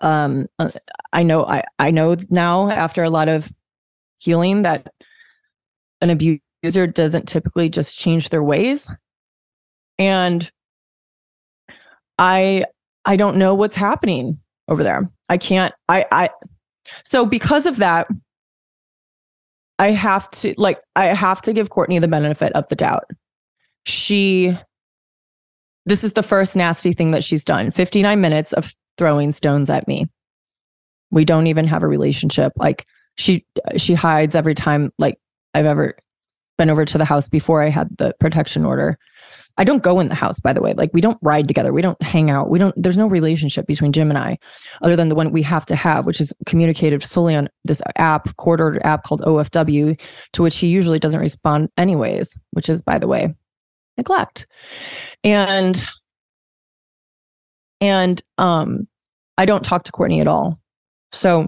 Um, 0.00 0.48
uh, 0.58 0.70
I 1.12 1.22
know 1.22 1.44
I, 1.44 1.64
I 1.78 1.90
know 1.90 2.16
now 2.30 2.70
after 2.70 3.02
a 3.02 3.10
lot 3.10 3.28
of 3.28 3.50
healing 4.18 4.62
that 4.62 4.86
an 6.00 6.10
abuser 6.10 6.86
doesn't 6.86 7.28
typically 7.28 7.68
just 7.68 7.96
change 7.96 8.30
their 8.30 8.42
ways. 8.42 8.94
And 9.98 10.50
I 12.18 12.64
I 13.04 13.16
don't 13.16 13.36
know 13.36 13.54
what's 13.54 13.76
happening 13.76 14.38
over 14.68 14.82
there. 14.82 15.10
I 15.28 15.36
can't 15.36 15.74
I 15.88 16.06
I 16.10 16.30
so 17.04 17.26
because 17.26 17.66
of 17.66 17.76
that 17.76 18.08
I 19.78 19.90
have 19.92 20.30
to 20.32 20.54
like 20.58 20.80
I 20.96 21.06
have 21.06 21.42
to 21.42 21.52
give 21.52 21.70
Courtney 21.70 21.98
the 21.98 22.08
benefit 22.08 22.52
of 22.54 22.66
the 22.68 22.76
doubt. 22.76 23.04
She 23.84 24.56
this 25.86 26.04
is 26.04 26.12
the 26.12 26.22
first 26.22 26.56
nasty 26.56 26.92
thing 26.92 27.10
that 27.12 27.24
she's 27.24 27.44
done. 27.44 27.70
59 27.70 28.20
minutes 28.20 28.52
of 28.52 28.74
throwing 28.98 29.32
stones 29.32 29.70
at 29.70 29.88
me. 29.88 30.06
We 31.10 31.24
don't 31.24 31.46
even 31.46 31.66
have 31.66 31.82
a 31.82 31.88
relationship. 31.88 32.52
Like 32.56 32.86
she 33.16 33.44
she 33.76 33.94
hides 33.94 34.36
every 34.36 34.54
time 34.54 34.92
like 34.98 35.18
I've 35.54 35.66
ever 35.66 35.96
been 36.58 36.70
over 36.70 36.84
to 36.84 36.98
the 36.98 37.04
house 37.04 37.28
before 37.28 37.62
I 37.62 37.70
had 37.70 37.96
the 37.96 38.14
protection 38.20 38.64
order. 38.64 38.98
I 39.56 39.64
don't 39.64 39.82
go 39.82 39.98
in 40.00 40.08
the 40.08 40.14
house, 40.14 40.38
by 40.40 40.52
the 40.52 40.62
way. 40.62 40.74
Like 40.74 40.90
we 40.92 41.00
don't 41.00 41.18
ride 41.22 41.48
together. 41.48 41.72
We 41.72 41.82
don't 41.82 42.00
hang 42.02 42.30
out. 42.30 42.50
We 42.50 42.58
don't, 42.58 42.74
there's 42.80 42.96
no 42.96 43.06
relationship 43.06 43.66
between 43.66 43.92
Jim 43.92 44.10
and 44.10 44.18
I 44.18 44.38
other 44.82 44.96
than 44.96 45.08
the 45.08 45.14
one 45.14 45.32
we 45.32 45.42
have 45.42 45.66
to 45.66 45.76
have, 45.76 46.06
which 46.06 46.20
is 46.20 46.32
communicated 46.46 47.02
solely 47.02 47.34
on 47.34 47.48
this 47.64 47.82
app, 47.96 48.36
court 48.36 48.60
ordered 48.60 48.82
app 48.84 49.04
called 49.04 49.22
OFW, 49.22 49.98
to 50.32 50.42
which 50.42 50.58
he 50.58 50.68
usually 50.68 50.98
doesn't 50.98 51.20
respond 51.20 51.70
anyways, 51.76 52.38
which 52.52 52.68
is, 52.68 52.82
by 52.82 52.98
the 52.98 53.08
way, 53.08 53.34
neglect. 54.00 54.46
And, 55.22 55.82
and, 57.80 58.22
um, 58.38 58.88
I 59.38 59.44
don't 59.44 59.64
talk 59.64 59.84
to 59.84 59.92
Courtney 59.92 60.20
at 60.20 60.26
all. 60.26 60.58
So 61.12 61.46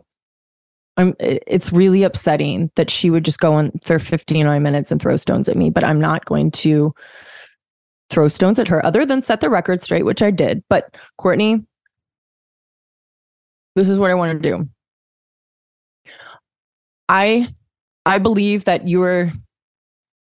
I'm, 0.96 1.14
it's 1.20 1.72
really 1.72 2.02
upsetting 2.02 2.70
that 2.76 2.90
she 2.90 3.10
would 3.10 3.24
just 3.24 3.38
go 3.38 3.52
on 3.54 3.72
for 3.82 3.98
59 3.98 4.62
minutes 4.62 4.90
and 4.90 5.00
throw 5.00 5.16
stones 5.16 5.48
at 5.48 5.56
me, 5.56 5.70
but 5.70 5.84
I'm 5.84 6.00
not 6.00 6.24
going 6.24 6.50
to 6.52 6.94
throw 8.10 8.28
stones 8.28 8.58
at 8.58 8.68
her 8.68 8.84
other 8.84 9.06
than 9.06 9.22
set 9.22 9.40
the 9.40 9.50
record 9.50 9.82
straight, 9.82 10.04
which 10.04 10.22
I 10.22 10.30
did. 10.30 10.62
But 10.68 10.96
Courtney, 11.16 11.64
this 13.74 13.88
is 13.88 13.98
what 13.98 14.10
I 14.10 14.14
want 14.14 14.42
to 14.42 14.50
do. 14.50 14.68
I 17.08 17.48
I 18.04 18.18
believe 18.18 18.64
that 18.64 18.88
you're 18.88 19.32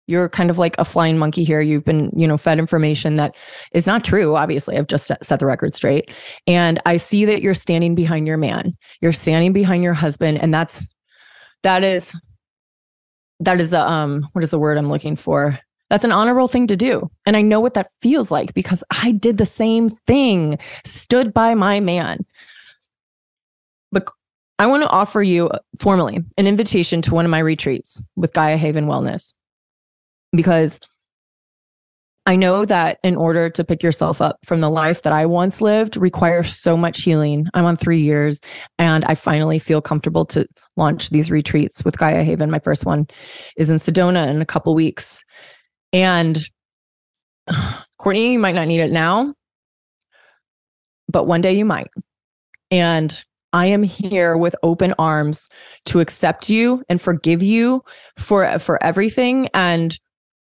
you're 0.08 0.30
kind 0.30 0.50
of 0.50 0.58
like 0.58 0.76
a 0.80 0.86
flying 0.86 1.18
monkey 1.18 1.44
here. 1.44 1.62
You've 1.62 1.84
been, 1.84 2.12
you 2.16 2.28
know, 2.28 2.38
fed 2.38 2.60
information 2.60 3.18
that 3.18 3.36
is 3.74 3.86
not 3.86 4.04
true. 4.04 4.36
Obviously, 4.36 4.78
I've 4.78 4.88
just 4.88 5.12
set 5.22 5.40
the 5.40 5.46
record 5.46 5.76
straight. 5.76 6.10
And 6.48 6.82
I 6.86 6.98
see 6.98 7.26
that 7.26 7.42
you're 7.42 7.54
standing 7.54 7.94
behind 7.94 8.26
your 8.26 8.38
man. 8.38 8.76
You're 9.02 9.14
standing 9.14 9.54
behind 9.54 9.84
your 9.84 9.94
husband. 9.94 10.40
And 10.42 10.54
that's 10.54 10.88
that 11.64 11.84
is 11.84 12.16
that 13.42 13.60
is 13.60 13.74
a 13.74 13.80
um 13.80 14.28
what 14.32 14.44
is 14.44 14.50
the 14.50 14.60
word 14.60 14.78
I'm 14.78 14.90
looking 14.90 15.18
for? 15.18 15.60
That's 15.90 16.06
an 16.06 16.12
honorable 16.12 16.48
thing 16.48 16.68
to 16.68 16.78
do. 16.78 17.10
And 17.26 17.38
I 17.38 17.42
know 17.42 17.60
what 17.60 17.74
that 17.76 17.92
feels 18.02 18.32
like 18.32 18.54
because 18.54 18.84
I 18.90 19.12
did 19.12 19.38
the 19.38 19.46
same 19.46 19.90
thing, 19.90 20.58
stood 20.86 21.34
by 21.34 21.54
my 21.54 21.80
man. 21.80 22.26
But 23.92 24.10
I 24.60 24.68
want 24.68 24.84
to 24.84 24.90
offer 24.90 25.22
you 25.22 25.50
formally 25.80 26.20
an 26.38 26.48
invitation 26.48 27.02
to 27.04 27.14
one 27.14 27.26
of 27.26 27.32
my 27.32 27.40
retreats 27.40 28.02
with 28.16 28.34
Gaia 28.34 28.58
Haven 28.58 28.88
Wellness 28.88 29.34
because 30.32 30.80
I 32.28 32.36
know 32.36 32.66
that 32.66 33.00
in 33.04 33.16
order 33.16 33.50
to 33.50 33.64
pick 33.64 33.82
yourself 33.82 34.20
up 34.20 34.38
from 34.44 34.60
the 34.60 34.70
life 34.70 35.04
that 35.04 35.14
I 35.14 35.26
once 35.26 35.62
lived 35.62 35.96
requires 35.96 36.54
so 36.54 36.76
much 36.76 37.04
healing. 37.04 37.48
I'm 37.54 37.64
on 37.64 37.78
three 37.78 38.02
years 38.02 38.42
and 38.78 39.06
I 39.06 39.16
finally 39.16 39.60
feel 39.60 39.82
comfortable 39.82 40.26
to 40.26 40.46
launch 40.76 41.10
these 41.10 41.32
retreats 41.32 41.86
with 41.86 41.98
Gaia 41.98 42.24
Haven. 42.24 42.52
My 42.52 42.60
first 42.60 42.86
one 42.86 43.08
is 43.56 43.70
in 43.70 43.78
Sedona 43.78 44.28
in 44.30 44.42
a 44.42 44.46
couple 44.46 44.76
weeks. 44.76 45.24
And 45.94 46.38
Courtney, 47.98 48.34
you 48.34 48.40
might 48.40 48.56
not 48.56 48.68
need 48.68 48.82
it 48.82 48.92
now, 48.92 49.34
but 51.08 51.28
one 51.28 51.40
day 51.40 51.58
you 51.58 51.64
might. 51.64 51.88
And 52.72 53.18
I 53.54 53.68
am 53.68 53.84
here 53.84 54.36
with 54.36 54.54
open 54.64 54.94
arms 55.00 55.48
to 55.86 56.02
accept 56.02 56.50
you 56.50 56.84
and 56.90 57.02
forgive 57.02 57.42
you 57.42 57.84
for 58.20 58.60
for 58.60 58.84
everything 58.84 59.48
and 59.54 59.98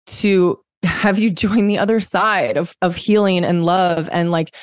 to 0.08 0.60
have 0.84 1.20
you 1.20 1.30
join 1.46 1.68
the 1.68 1.78
other 1.78 2.00
side 2.00 2.58
of 2.58 2.76
of 2.82 2.96
healing 2.96 3.44
and 3.44 3.64
love 3.64 4.10
and 4.12 4.32
like 4.32 4.56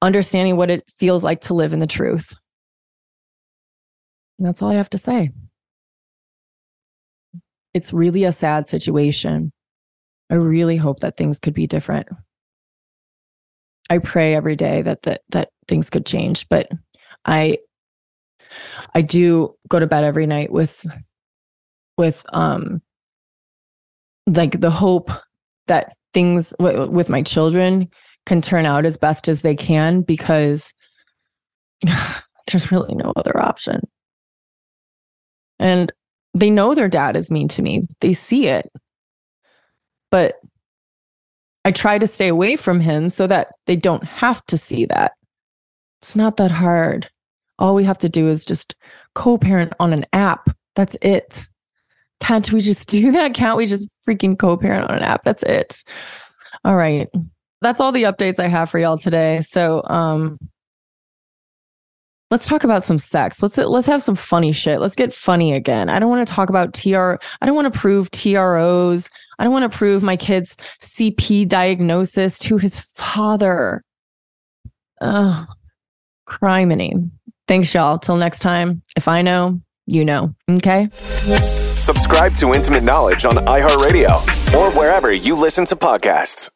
understanding 0.00 0.56
what 0.56 0.70
it 0.70 0.84
feels 0.98 1.24
like 1.24 1.42
to 1.42 1.54
live 1.54 1.72
in 1.72 1.80
the 1.80 1.86
truth. 1.86 2.34
And 4.38 4.46
that's 4.46 4.62
all 4.62 4.70
I 4.70 4.74
have 4.74 4.90
to 4.90 4.98
say. 4.98 5.30
It's 7.74 7.92
really 7.92 8.24
a 8.24 8.32
sad 8.32 8.68
situation. 8.68 9.52
I 10.30 10.34
really 10.34 10.76
hope 10.76 11.00
that 11.00 11.16
things 11.16 11.38
could 11.38 11.54
be 11.54 11.66
different. 11.66 12.08
I 13.90 13.98
pray 13.98 14.34
every 14.34 14.56
day 14.56 14.82
that 14.82 15.02
that 15.02 15.22
that 15.30 15.50
things 15.68 15.90
could 15.90 16.06
change, 16.06 16.48
but 16.48 16.70
I 17.24 17.58
I 18.94 19.02
do 19.02 19.54
go 19.68 19.78
to 19.78 19.86
bed 19.86 20.04
every 20.04 20.26
night 20.26 20.50
with 20.50 20.84
with 21.96 22.24
um 22.32 22.82
like 24.26 24.60
the 24.60 24.70
hope 24.70 25.10
that 25.66 25.92
things 26.14 26.54
w- 26.58 26.90
with 26.90 27.08
my 27.08 27.22
children 27.22 27.88
can 28.26 28.40
turn 28.40 28.66
out 28.66 28.84
as 28.84 28.96
best 28.96 29.28
as 29.28 29.42
they 29.42 29.54
can 29.54 30.02
because 30.02 30.72
there's 32.46 32.70
really 32.70 32.94
no 32.94 33.12
other 33.16 33.40
option. 33.40 33.80
And 35.58 35.92
they 36.34 36.50
know 36.50 36.74
their 36.74 36.88
dad 36.88 37.16
is 37.16 37.30
mean 37.30 37.48
to 37.48 37.62
me. 37.62 37.86
They 38.00 38.14
see 38.14 38.46
it. 38.46 38.70
But 40.10 40.34
I 41.64 41.72
try 41.72 41.98
to 41.98 42.06
stay 42.06 42.28
away 42.28 42.56
from 42.56 42.80
him 42.80 43.08
so 43.10 43.26
that 43.26 43.48
they 43.66 43.76
don't 43.76 44.04
have 44.04 44.44
to 44.46 44.58
see 44.58 44.86
that. 44.86 45.12
It's 46.00 46.16
not 46.16 46.36
that 46.38 46.50
hard. 46.50 47.08
All 47.58 47.74
we 47.74 47.84
have 47.84 47.98
to 47.98 48.08
do 48.08 48.28
is 48.28 48.44
just 48.44 48.74
co 49.14 49.38
parent 49.38 49.72
on 49.78 49.92
an 49.92 50.04
app. 50.12 50.50
That's 50.74 50.96
it. 51.02 51.46
Can't 52.22 52.52
we 52.52 52.60
just 52.60 52.88
do 52.88 53.10
that? 53.10 53.34
Can't 53.34 53.56
we 53.56 53.66
just 53.66 53.90
freaking 54.06 54.38
co 54.38 54.56
parent 54.56 54.88
on 54.88 54.98
an 54.98 55.02
app? 55.02 55.24
That's 55.24 55.42
it. 55.42 55.82
All 56.64 56.76
right. 56.76 57.08
That's 57.62 57.80
all 57.80 57.90
the 57.90 58.04
updates 58.04 58.38
I 58.38 58.46
have 58.46 58.70
for 58.70 58.78
y'all 58.78 58.96
today. 58.96 59.40
So, 59.40 59.82
um, 59.86 60.38
let's 62.30 62.46
talk 62.46 62.62
about 62.62 62.84
some 62.84 63.00
sex. 63.00 63.42
Let's 63.42 63.58
let's 63.58 63.88
have 63.88 64.04
some 64.04 64.14
funny 64.14 64.52
shit. 64.52 64.80
Let's 64.80 64.94
get 64.94 65.12
funny 65.12 65.52
again. 65.52 65.88
I 65.88 65.98
don't 65.98 66.10
want 66.10 66.26
to 66.26 66.32
talk 66.32 66.48
about 66.48 66.72
TR. 66.74 67.14
I 67.40 67.46
don't 67.46 67.56
want 67.56 67.72
to 67.72 67.78
prove 67.78 68.08
TROs. 68.12 69.10
I 69.40 69.44
don't 69.44 69.52
want 69.52 69.70
to 69.70 69.76
prove 69.76 70.04
my 70.04 70.16
kid's 70.16 70.56
CP 70.80 71.48
diagnosis 71.48 72.38
to 72.40 72.56
his 72.56 72.78
father. 72.78 73.82
Oh, 75.00 75.44
Criminy. 76.28 77.10
Thanks, 77.48 77.74
y'all. 77.74 77.98
Till 77.98 78.16
next 78.16 78.38
time. 78.38 78.82
If 78.96 79.08
I 79.08 79.22
know, 79.22 79.60
you 79.86 80.04
know. 80.04 80.34
Okay. 80.50 80.88
Subscribe 81.76 82.34
to 82.36 82.54
Intimate 82.54 82.82
Knowledge 82.82 83.24
on 83.24 83.36
iHeartRadio 83.36 84.54
or 84.54 84.70
wherever 84.76 85.12
you 85.12 85.34
listen 85.34 85.64
to 85.66 85.76
podcasts. 85.76 86.50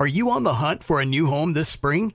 Are 0.00 0.06
you 0.06 0.30
on 0.30 0.42
the 0.42 0.54
hunt 0.54 0.82
for 0.82 1.00
a 1.00 1.04
new 1.04 1.26
home 1.26 1.52
this 1.52 1.68
spring, 1.68 2.14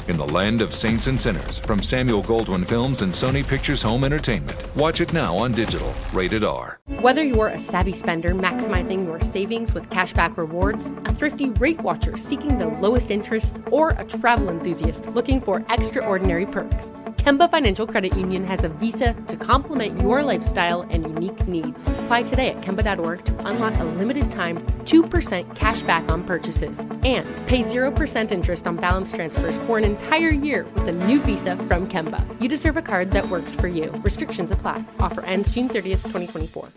In 0.11 0.17
the 0.17 0.27
land 0.27 0.59
of 0.59 0.75
saints 0.75 1.07
and 1.07 1.19
sinners, 1.19 1.59
from 1.59 1.81
Samuel 1.81 2.21
Goldwyn 2.21 2.67
Films 2.67 3.01
and 3.01 3.13
Sony 3.13 3.47
Pictures 3.47 3.81
Home 3.83 4.03
Entertainment. 4.03 4.59
Watch 4.75 4.99
it 4.99 5.13
now 5.13 5.37
on 5.37 5.53
digital, 5.53 5.93
rated 6.11 6.43
R. 6.43 6.81
Whether 6.99 7.23
you're 7.23 7.47
a 7.47 7.57
savvy 7.57 7.93
spender 7.93 8.35
maximizing 8.35 9.05
your 9.05 9.21
savings 9.21 9.73
with 9.73 9.89
cashback 9.89 10.35
rewards, 10.35 10.91
a 11.05 11.15
thrifty 11.15 11.51
rate 11.51 11.79
watcher 11.79 12.17
seeking 12.17 12.57
the 12.57 12.67
lowest 12.67 13.09
interest, 13.09 13.55
or 13.67 13.91
a 13.91 14.03
travel 14.03 14.49
enthusiast 14.49 15.07
looking 15.11 15.39
for 15.39 15.65
extraordinary 15.69 16.45
perks, 16.45 16.91
Kemba 17.21 17.51
Financial 17.51 17.85
Credit 17.85 18.17
Union 18.17 18.43
has 18.45 18.63
a 18.63 18.69
visa 18.69 19.13
to 19.27 19.37
complement 19.37 20.01
your 20.01 20.23
lifestyle 20.23 20.81
and 20.89 21.03
unique 21.03 21.47
needs. 21.47 21.77
Apply 21.99 22.23
today 22.23 22.49
at 22.49 22.61
Kemba.org 22.61 23.23
to 23.25 23.47
unlock 23.47 23.79
a 23.79 23.83
limited 23.83 24.31
time 24.31 24.57
2% 24.85 25.55
cash 25.55 25.83
back 25.83 26.09
on 26.09 26.23
purchases 26.23 26.79
and 26.79 27.27
pay 27.45 27.61
0% 27.61 28.31
interest 28.31 28.65
on 28.65 28.75
balance 28.75 29.11
transfers 29.11 29.55
for 29.59 29.77
an 29.77 29.83
entire 30.01 30.29
year 30.29 30.65
with 30.75 30.87
a 30.87 30.91
new 30.91 31.21
visa 31.21 31.55
from 31.67 31.87
Kemba. 31.87 32.25
You 32.41 32.49
deserve 32.49 32.77
a 32.77 32.81
card 32.81 33.11
that 33.11 33.29
works 33.29 33.55
for 33.55 33.67
you. 33.67 33.91
Restrictions 34.03 34.51
apply. 34.51 34.83
Offer 34.99 35.21
ends 35.21 35.51
June 35.51 35.69
30th, 35.69 36.03
2024. 36.03 36.69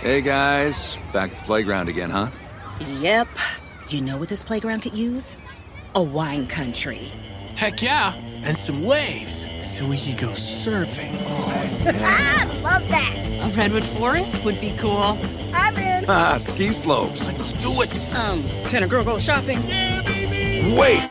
Hey 0.00 0.20
guys, 0.20 0.98
back 1.12 1.30
at 1.30 1.36
the 1.38 1.44
playground 1.44 1.88
again, 1.88 2.10
huh? 2.10 2.28
Yep. 3.00 3.28
You 3.88 4.00
know 4.00 4.16
what 4.16 4.28
this 4.28 4.42
playground 4.42 4.80
could 4.80 4.96
use? 4.96 5.36
A 5.94 6.02
wine 6.02 6.46
country. 6.46 7.12
Heck 7.54 7.82
yeah, 7.82 8.14
and 8.14 8.56
some 8.56 8.82
waves 8.82 9.46
so 9.60 9.86
we 9.86 9.98
could 9.98 10.18
go 10.18 10.30
surfing. 10.30 11.14
Oh, 11.26 11.70
yeah. 11.84 12.60
Love 12.62 12.88
that. 12.88 13.30
A 13.42 13.56
redwood 13.56 13.84
forest 13.84 14.42
would 14.44 14.58
be 14.60 14.74
cool. 14.78 15.18
I'm 15.54 15.76
in. 15.76 16.06
Ah, 16.08 16.38
ski 16.38 16.72
slopes. 16.72 17.28
Let's 17.28 17.52
do 17.52 17.82
it. 17.82 17.96
Um, 18.16 18.42
can 18.66 18.82
a 18.82 18.88
girl 18.88 19.04
go 19.04 19.18
shopping? 19.18 19.60
Yeah, 19.66 20.02
baby. 20.02 20.76
Wait. 20.76 21.10